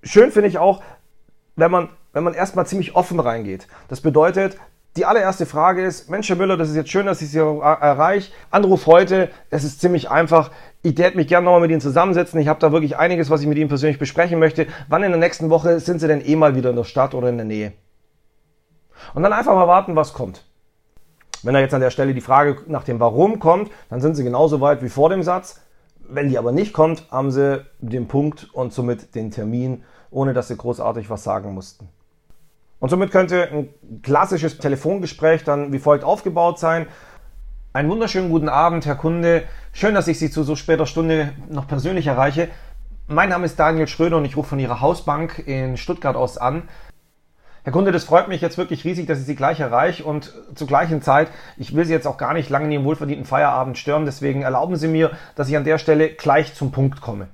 Schön 0.02 0.30
finde 0.30 0.48
ich 0.48 0.58
auch, 0.58 0.82
wenn 1.56 1.70
man, 1.70 1.88
wenn 2.12 2.22
man 2.22 2.34
erstmal 2.34 2.66
ziemlich 2.66 2.94
offen 2.94 3.18
reingeht. 3.18 3.66
Das 3.88 4.00
bedeutet, 4.00 4.56
die 4.98 5.06
allererste 5.06 5.46
Frage 5.46 5.84
ist, 5.84 6.10
Mensch, 6.10 6.28
Herr 6.28 6.34
Müller, 6.34 6.56
das 6.56 6.70
ist 6.70 6.74
jetzt 6.74 6.90
schön, 6.90 7.06
dass 7.06 7.22
ich 7.22 7.30
Sie 7.30 7.38
erreiche. 7.38 8.32
Anruf 8.50 8.86
heute, 8.86 9.30
es 9.48 9.62
ist 9.62 9.80
ziemlich 9.80 10.10
einfach. 10.10 10.50
Ich 10.82 10.98
hätte 10.98 11.16
mich 11.16 11.28
gerne 11.28 11.44
nochmal 11.44 11.60
mit 11.60 11.70
Ihnen 11.70 11.80
zusammensetzen. 11.80 12.40
Ich 12.40 12.48
habe 12.48 12.58
da 12.58 12.72
wirklich 12.72 12.96
einiges, 12.96 13.30
was 13.30 13.40
ich 13.40 13.46
mit 13.46 13.58
Ihnen 13.58 13.68
persönlich 13.68 14.00
besprechen 14.00 14.40
möchte. 14.40 14.66
Wann 14.88 15.04
in 15.04 15.12
der 15.12 15.20
nächsten 15.20 15.50
Woche 15.50 15.78
sind 15.78 16.00
Sie 16.00 16.08
denn 16.08 16.20
eh 16.20 16.34
mal 16.34 16.56
wieder 16.56 16.70
in 16.70 16.76
der 16.76 16.82
Stadt 16.82 17.14
oder 17.14 17.28
in 17.28 17.36
der 17.36 17.46
Nähe? 17.46 17.72
Und 19.14 19.22
dann 19.22 19.32
einfach 19.32 19.54
mal 19.54 19.68
warten, 19.68 19.94
was 19.94 20.14
kommt. 20.14 20.44
Wenn 21.44 21.54
da 21.54 21.60
jetzt 21.60 21.74
an 21.74 21.80
der 21.80 21.90
Stelle 21.90 22.12
die 22.12 22.20
Frage 22.20 22.56
nach 22.66 22.82
dem 22.82 22.98
Warum 22.98 23.38
kommt, 23.38 23.70
dann 23.90 24.00
sind 24.00 24.16
Sie 24.16 24.24
genauso 24.24 24.60
weit 24.60 24.82
wie 24.82 24.88
vor 24.88 25.10
dem 25.10 25.22
Satz. 25.22 25.60
Wenn 26.00 26.28
die 26.28 26.38
aber 26.38 26.50
nicht 26.50 26.72
kommt, 26.72 27.08
haben 27.12 27.30
Sie 27.30 27.64
den 27.78 28.08
Punkt 28.08 28.48
und 28.52 28.72
somit 28.72 29.14
den 29.14 29.30
Termin, 29.30 29.84
ohne 30.10 30.32
dass 30.32 30.48
Sie 30.48 30.56
großartig 30.56 31.08
was 31.08 31.22
sagen 31.22 31.54
mussten. 31.54 31.88
Und 32.80 32.90
somit 32.90 33.10
könnte 33.10 33.48
ein 33.50 34.02
klassisches 34.02 34.58
Telefongespräch 34.58 35.42
dann 35.42 35.72
wie 35.72 35.78
folgt 35.78 36.04
aufgebaut 36.04 36.58
sein. 36.58 36.86
Einen 37.72 37.90
wunderschönen 37.90 38.30
guten 38.30 38.48
Abend, 38.48 38.86
Herr 38.86 38.94
Kunde. 38.94 39.44
Schön, 39.72 39.94
dass 39.94 40.08
ich 40.08 40.18
Sie 40.18 40.30
zu 40.30 40.44
so 40.44 40.54
später 40.54 40.86
Stunde 40.86 41.32
noch 41.48 41.66
persönlich 41.66 42.06
erreiche. 42.06 42.48
Mein 43.08 43.30
Name 43.30 43.46
ist 43.46 43.58
Daniel 43.58 43.88
Schröder 43.88 44.18
und 44.18 44.24
ich 44.24 44.36
rufe 44.36 44.50
von 44.50 44.58
Ihrer 44.60 44.80
Hausbank 44.80 45.42
in 45.46 45.76
Stuttgart 45.76 46.14
aus 46.14 46.38
an. 46.38 46.68
Herr 47.64 47.72
Kunde, 47.72 47.90
das 47.90 48.04
freut 48.04 48.28
mich 48.28 48.40
jetzt 48.40 48.58
wirklich 48.58 48.84
riesig, 48.84 49.06
dass 49.06 49.18
ich 49.18 49.26
Sie 49.26 49.34
gleich 49.34 49.60
erreiche 49.60 50.04
und 50.04 50.32
zur 50.54 50.66
gleichen 50.66 51.02
Zeit, 51.02 51.28
ich 51.56 51.74
will 51.74 51.84
Sie 51.84 51.92
jetzt 51.92 52.06
auch 52.06 52.16
gar 52.16 52.32
nicht 52.32 52.48
lange 52.48 52.66
in 52.66 52.72
Ihrem 52.72 52.84
wohlverdienten 52.84 53.26
Feierabend 53.26 53.76
stören, 53.76 54.06
deswegen 54.06 54.42
erlauben 54.42 54.76
Sie 54.76 54.88
mir, 54.88 55.10
dass 55.34 55.48
ich 55.48 55.56
an 55.56 55.64
der 55.64 55.78
Stelle 55.78 56.10
gleich 56.10 56.54
zum 56.54 56.70
Punkt 56.70 57.00
komme. 57.00 57.28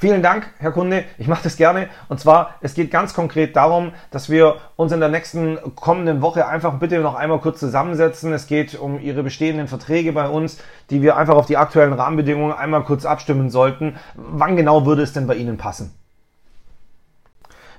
Vielen 0.00 0.22
Dank, 0.22 0.46
Herr 0.58 0.70
Kunde. 0.70 1.02
Ich 1.18 1.26
mache 1.26 1.42
das 1.42 1.56
gerne. 1.56 1.88
Und 2.08 2.20
zwar, 2.20 2.54
es 2.60 2.74
geht 2.74 2.92
ganz 2.92 3.14
konkret 3.14 3.56
darum, 3.56 3.90
dass 4.12 4.30
wir 4.30 4.58
uns 4.76 4.92
in 4.92 5.00
der 5.00 5.08
nächsten 5.08 5.58
kommenden 5.74 6.22
Woche 6.22 6.46
einfach 6.46 6.78
bitte 6.78 7.00
noch 7.00 7.16
einmal 7.16 7.40
kurz 7.40 7.58
zusammensetzen. 7.58 8.32
Es 8.32 8.46
geht 8.46 8.78
um 8.78 9.00
Ihre 9.00 9.24
bestehenden 9.24 9.66
Verträge 9.66 10.12
bei 10.12 10.28
uns, 10.28 10.58
die 10.90 11.02
wir 11.02 11.16
einfach 11.16 11.34
auf 11.34 11.46
die 11.46 11.56
aktuellen 11.56 11.94
Rahmenbedingungen 11.94 12.56
einmal 12.56 12.84
kurz 12.84 13.04
abstimmen 13.04 13.50
sollten. 13.50 13.96
Wann 14.14 14.54
genau 14.54 14.86
würde 14.86 15.02
es 15.02 15.12
denn 15.12 15.26
bei 15.26 15.34
Ihnen 15.34 15.56
passen? 15.56 15.97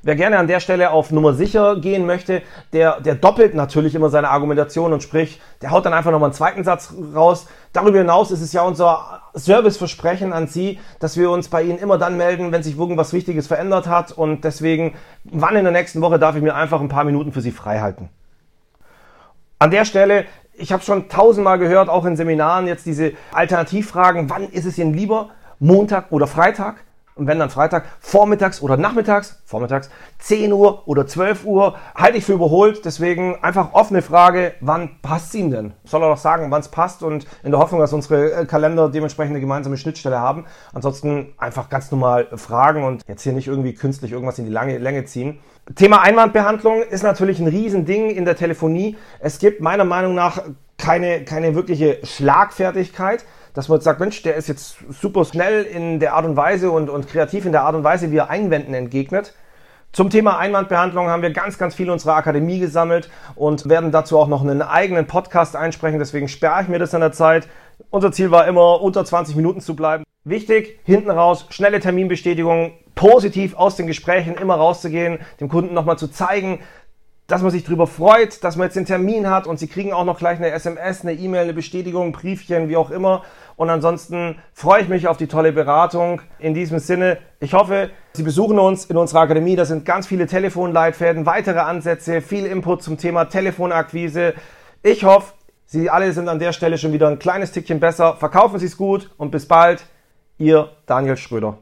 Wer 0.01 0.15
gerne 0.15 0.37
an 0.37 0.47
der 0.47 0.59
Stelle 0.59 0.91
auf 0.91 1.11
Nummer 1.11 1.33
sicher 1.33 1.75
gehen 1.79 2.05
möchte, 2.05 2.41
der, 2.71 3.01
der 3.01 3.15
doppelt 3.15 3.53
natürlich 3.53 3.95
immer 3.95 4.09
seine 4.09 4.29
Argumentation 4.29 4.93
und 4.93 5.03
sprich, 5.03 5.41
der 5.61 5.71
haut 5.71 5.85
dann 5.85 5.93
einfach 5.93 6.11
nochmal 6.11 6.29
einen 6.29 6.35
zweiten 6.35 6.63
Satz 6.63 6.93
raus. 7.13 7.47
Darüber 7.73 7.97
hinaus 7.97 8.31
ist 8.31 8.41
es 8.41 8.53
ja 8.53 8.61
unser 8.61 9.21
Serviceversprechen 9.33 10.31
an 10.31 10.47
Sie, 10.47 10.79
dass 10.99 11.17
wir 11.17 11.29
uns 11.31 11.49
bei 11.49 11.63
Ihnen 11.63 11.79
immer 11.79 11.97
dann 11.97 12.17
melden, 12.17 12.51
wenn 12.51 12.63
sich 12.63 12.77
irgendwas 12.77 13.11
Wichtiges 13.11 13.47
verändert 13.47 13.87
hat 13.87 14.11
und 14.11 14.43
deswegen, 14.43 14.95
wann 15.25 15.55
in 15.55 15.63
der 15.63 15.73
nächsten 15.73 16.01
Woche 16.01 16.17
darf 16.17 16.35
ich 16.35 16.41
mir 16.41 16.55
einfach 16.55 16.79
ein 16.79 16.89
paar 16.89 17.03
Minuten 17.03 17.33
für 17.33 17.41
Sie 17.41 17.51
frei 17.51 17.79
halten. 17.79 18.09
An 19.59 19.71
der 19.71 19.83
Stelle, 19.83 20.25
ich 20.53 20.71
habe 20.71 20.83
schon 20.83 21.09
tausendmal 21.09 21.59
gehört, 21.59 21.89
auch 21.89 22.05
in 22.05 22.15
Seminaren 22.15 22.67
jetzt 22.67 22.85
diese 22.85 23.11
Alternativfragen, 23.33 24.29
wann 24.29 24.49
ist 24.49 24.65
es 24.65 24.77
Ihnen 24.77 24.93
lieber, 24.93 25.29
Montag 25.59 26.11
oder 26.11 26.27
Freitag? 26.27 26.77
Und 27.19 27.27
wenn 27.27 27.37
dann 27.37 27.49
Freitag 27.49 27.83
vormittags 27.99 28.61
oder 28.61 28.77
nachmittags, 28.77 29.41
vormittags 29.43 29.89
10 30.19 30.53
Uhr 30.53 30.87
oder 30.87 31.05
12 31.05 31.43
Uhr, 31.45 31.75
halte 31.93 32.17
ich 32.17 32.23
für 32.23 32.33
überholt. 32.33 32.85
Deswegen 32.85 33.43
einfach 33.43 33.73
offene 33.73 34.01
Frage, 34.01 34.53
wann 34.61 35.01
passt 35.01 35.27
es 35.27 35.35
ihm 35.35 35.51
denn? 35.51 35.73
Soll 35.83 36.01
er 36.01 36.09
doch 36.09 36.17
sagen, 36.17 36.49
wann 36.49 36.61
es 36.61 36.69
passt 36.69 37.03
und 37.03 37.27
in 37.43 37.51
der 37.51 37.59
Hoffnung, 37.59 37.81
dass 37.81 37.91
unsere 37.91 38.31
äh, 38.31 38.45
Kalender 38.45 38.89
dementsprechend 38.89 39.31
eine 39.31 39.41
gemeinsame 39.41 39.75
Schnittstelle 39.75 40.17
haben. 40.17 40.45
Ansonsten 40.73 41.33
einfach 41.37 41.69
ganz 41.69 41.91
normal 41.91 42.27
fragen 42.37 42.85
und 42.85 43.03
jetzt 43.07 43.23
hier 43.23 43.33
nicht 43.33 43.47
irgendwie 43.47 43.73
künstlich 43.73 44.13
irgendwas 44.13 44.39
in 44.39 44.45
die 44.45 44.51
lange 44.51 44.77
Länge 44.77 45.03
ziehen. 45.03 45.39
Thema 45.75 46.01
Einwandbehandlung 46.01 46.83
ist 46.83 47.03
natürlich 47.03 47.39
ein 47.39 47.47
Riesending 47.47 48.11
in 48.11 48.23
der 48.23 48.37
Telefonie. 48.37 48.95
Es 49.19 49.39
gibt 49.39 49.59
meiner 49.59 49.83
Meinung 49.83 50.15
nach 50.15 50.41
keine, 50.77 51.25
keine 51.25 51.53
wirkliche 51.53 51.99
Schlagfertigkeit 52.03 53.25
dass 53.53 53.69
man 53.69 53.81
sagt, 53.81 53.99
Mensch, 53.99 54.21
der 54.21 54.35
ist 54.35 54.47
jetzt 54.47 54.77
super 54.89 55.25
schnell 55.25 55.63
in 55.63 55.99
der 55.99 56.13
Art 56.13 56.25
und 56.25 56.35
Weise 56.35 56.71
und, 56.71 56.89
und 56.89 57.07
kreativ 57.07 57.45
in 57.45 57.51
der 57.51 57.63
Art 57.63 57.75
und 57.75 57.83
Weise, 57.83 58.11
wie 58.11 58.17
er 58.17 58.29
Einwänden 58.29 58.73
entgegnet. 58.73 59.33
Zum 59.91 60.11
Thema 60.11 60.37
Einwandbehandlung 60.37 61.07
haben 61.07 61.23
wir 61.23 61.31
ganz, 61.31 61.57
ganz 61.57 61.73
viel 61.73 61.89
unserer 61.89 62.15
Akademie 62.15 62.59
gesammelt 62.59 63.09
und 63.33 63.67
werden 63.67 63.91
dazu 63.91 64.19
auch 64.19 64.27
noch 64.27 64.41
einen 64.43 64.61
eigenen 64.61 65.07
Podcast 65.07 65.55
einsprechen. 65.55 65.97
Deswegen 65.97 66.27
sperre 66.27 66.61
ich 66.61 66.67
mir 66.67 66.77
das 66.77 66.93
an 66.93 67.01
der 67.01 67.11
Zeit. 67.11 67.47
Unser 67.89 68.11
Ziel 68.11 68.29
war 68.29 68.47
immer, 68.47 68.81
unter 68.81 69.03
20 69.03 69.35
Minuten 69.35 69.61
zu 69.61 69.75
bleiben. 69.75 70.03
Wichtig, 70.25 70.79
hinten 70.83 71.09
raus, 71.09 71.47
schnelle 71.49 71.79
Terminbestätigung, 71.79 72.73
positiv 72.93 73.55
aus 73.55 73.77
den 73.77 73.87
Gesprächen 73.87 74.35
immer 74.35 74.55
rauszugehen, 74.55 75.19
dem 75.39 75.49
Kunden 75.49 75.73
nochmal 75.73 75.97
zu 75.97 76.07
zeigen, 76.07 76.59
dass 77.29 77.43
man 77.43 77.51
sich 77.51 77.63
darüber 77.63 77.87
freut, 77.87 78.43
dass 78.43 78.55
man 78.55 78.65
jetzt 78.65 78.75
den 78.75 78.85
Termin 78.85 79.29
hat 79.29 79.47
und 79.47 79.59
Sie 79.59 79.67
kriegen 79.67 79.93
auch 79.93 80.03
noch 80.03 80.17
gleich 80.17 80.39
eine 80.39 80.49
SMS, 80.49 81.01
eine 81.01 81.13
E-Mail, 81.13 81.43
eine 81.43 81.53
Bestätigung, 81.53 82.07
ein 82.07 82.11
Briefchen, 82.11 82.69
wie 82.69 82.75
auch 82.75 82.89
immer. 82.89 83.23
Und 83.55 83.69
ansonsten 83.69 84.37
freue 84.51 84.81
ich 84.81 84.89
mich 84.89 85.07
auf 85.07 85.17
die 85.17 85.27
tolle 85.27 85.51
Beratung. 85.51 86.21
In 86.39 86.53
diesem 86.53 86.79
Sinne, 86.79 87.19
ich 87.39 87.53
hoffe, 87.53 87.91
Sie 88.13 88.23
besuchen 88.23 88.57
uns 88.57 88.85
in 88.85 88.97
unserer 88.97 89.21
Akademie. 89.21 89.55
Da 89.55 89.65
sind 89.65 89.85
ganz 89.85 90.07
viele 90.07 90.25
Telefonleitfäden, 90.25 91.25
weitere 91.27 91.59
Ansätze, 91.59 92.21
viel 92.21 92.45
Input 92.45 92.81
zum 92.81 92.97
Thema 92.97 93.25
Telefonakquise. 93.25 94.33
Ich 94.81 95.03
hoffe, 95.03 95.33
Sie 95.65 95.91
alle 95.91 96.11
sind 96.13 96.29
an 96.29 96.39
der 96.39 96.51
Stelle 96.51 96.79
schon 96.79 96.93
wieder 96.93 97.07
ein 97.07 97.19
kleines 97.19 97.51
Tickchen 97.51 97.79
besser. 97.79 98.15
Verkaufen 98.15 98.57
Sie 98.57 98.65
es 98.65 98.75
gut 98.75 99.11
und 99.17 99.29
bis 99.29 99.47
bald. 99.47 99.85
Ihr 100.39 100.69
Daniel 100.87 101.17
Schröder. 101.17 101.59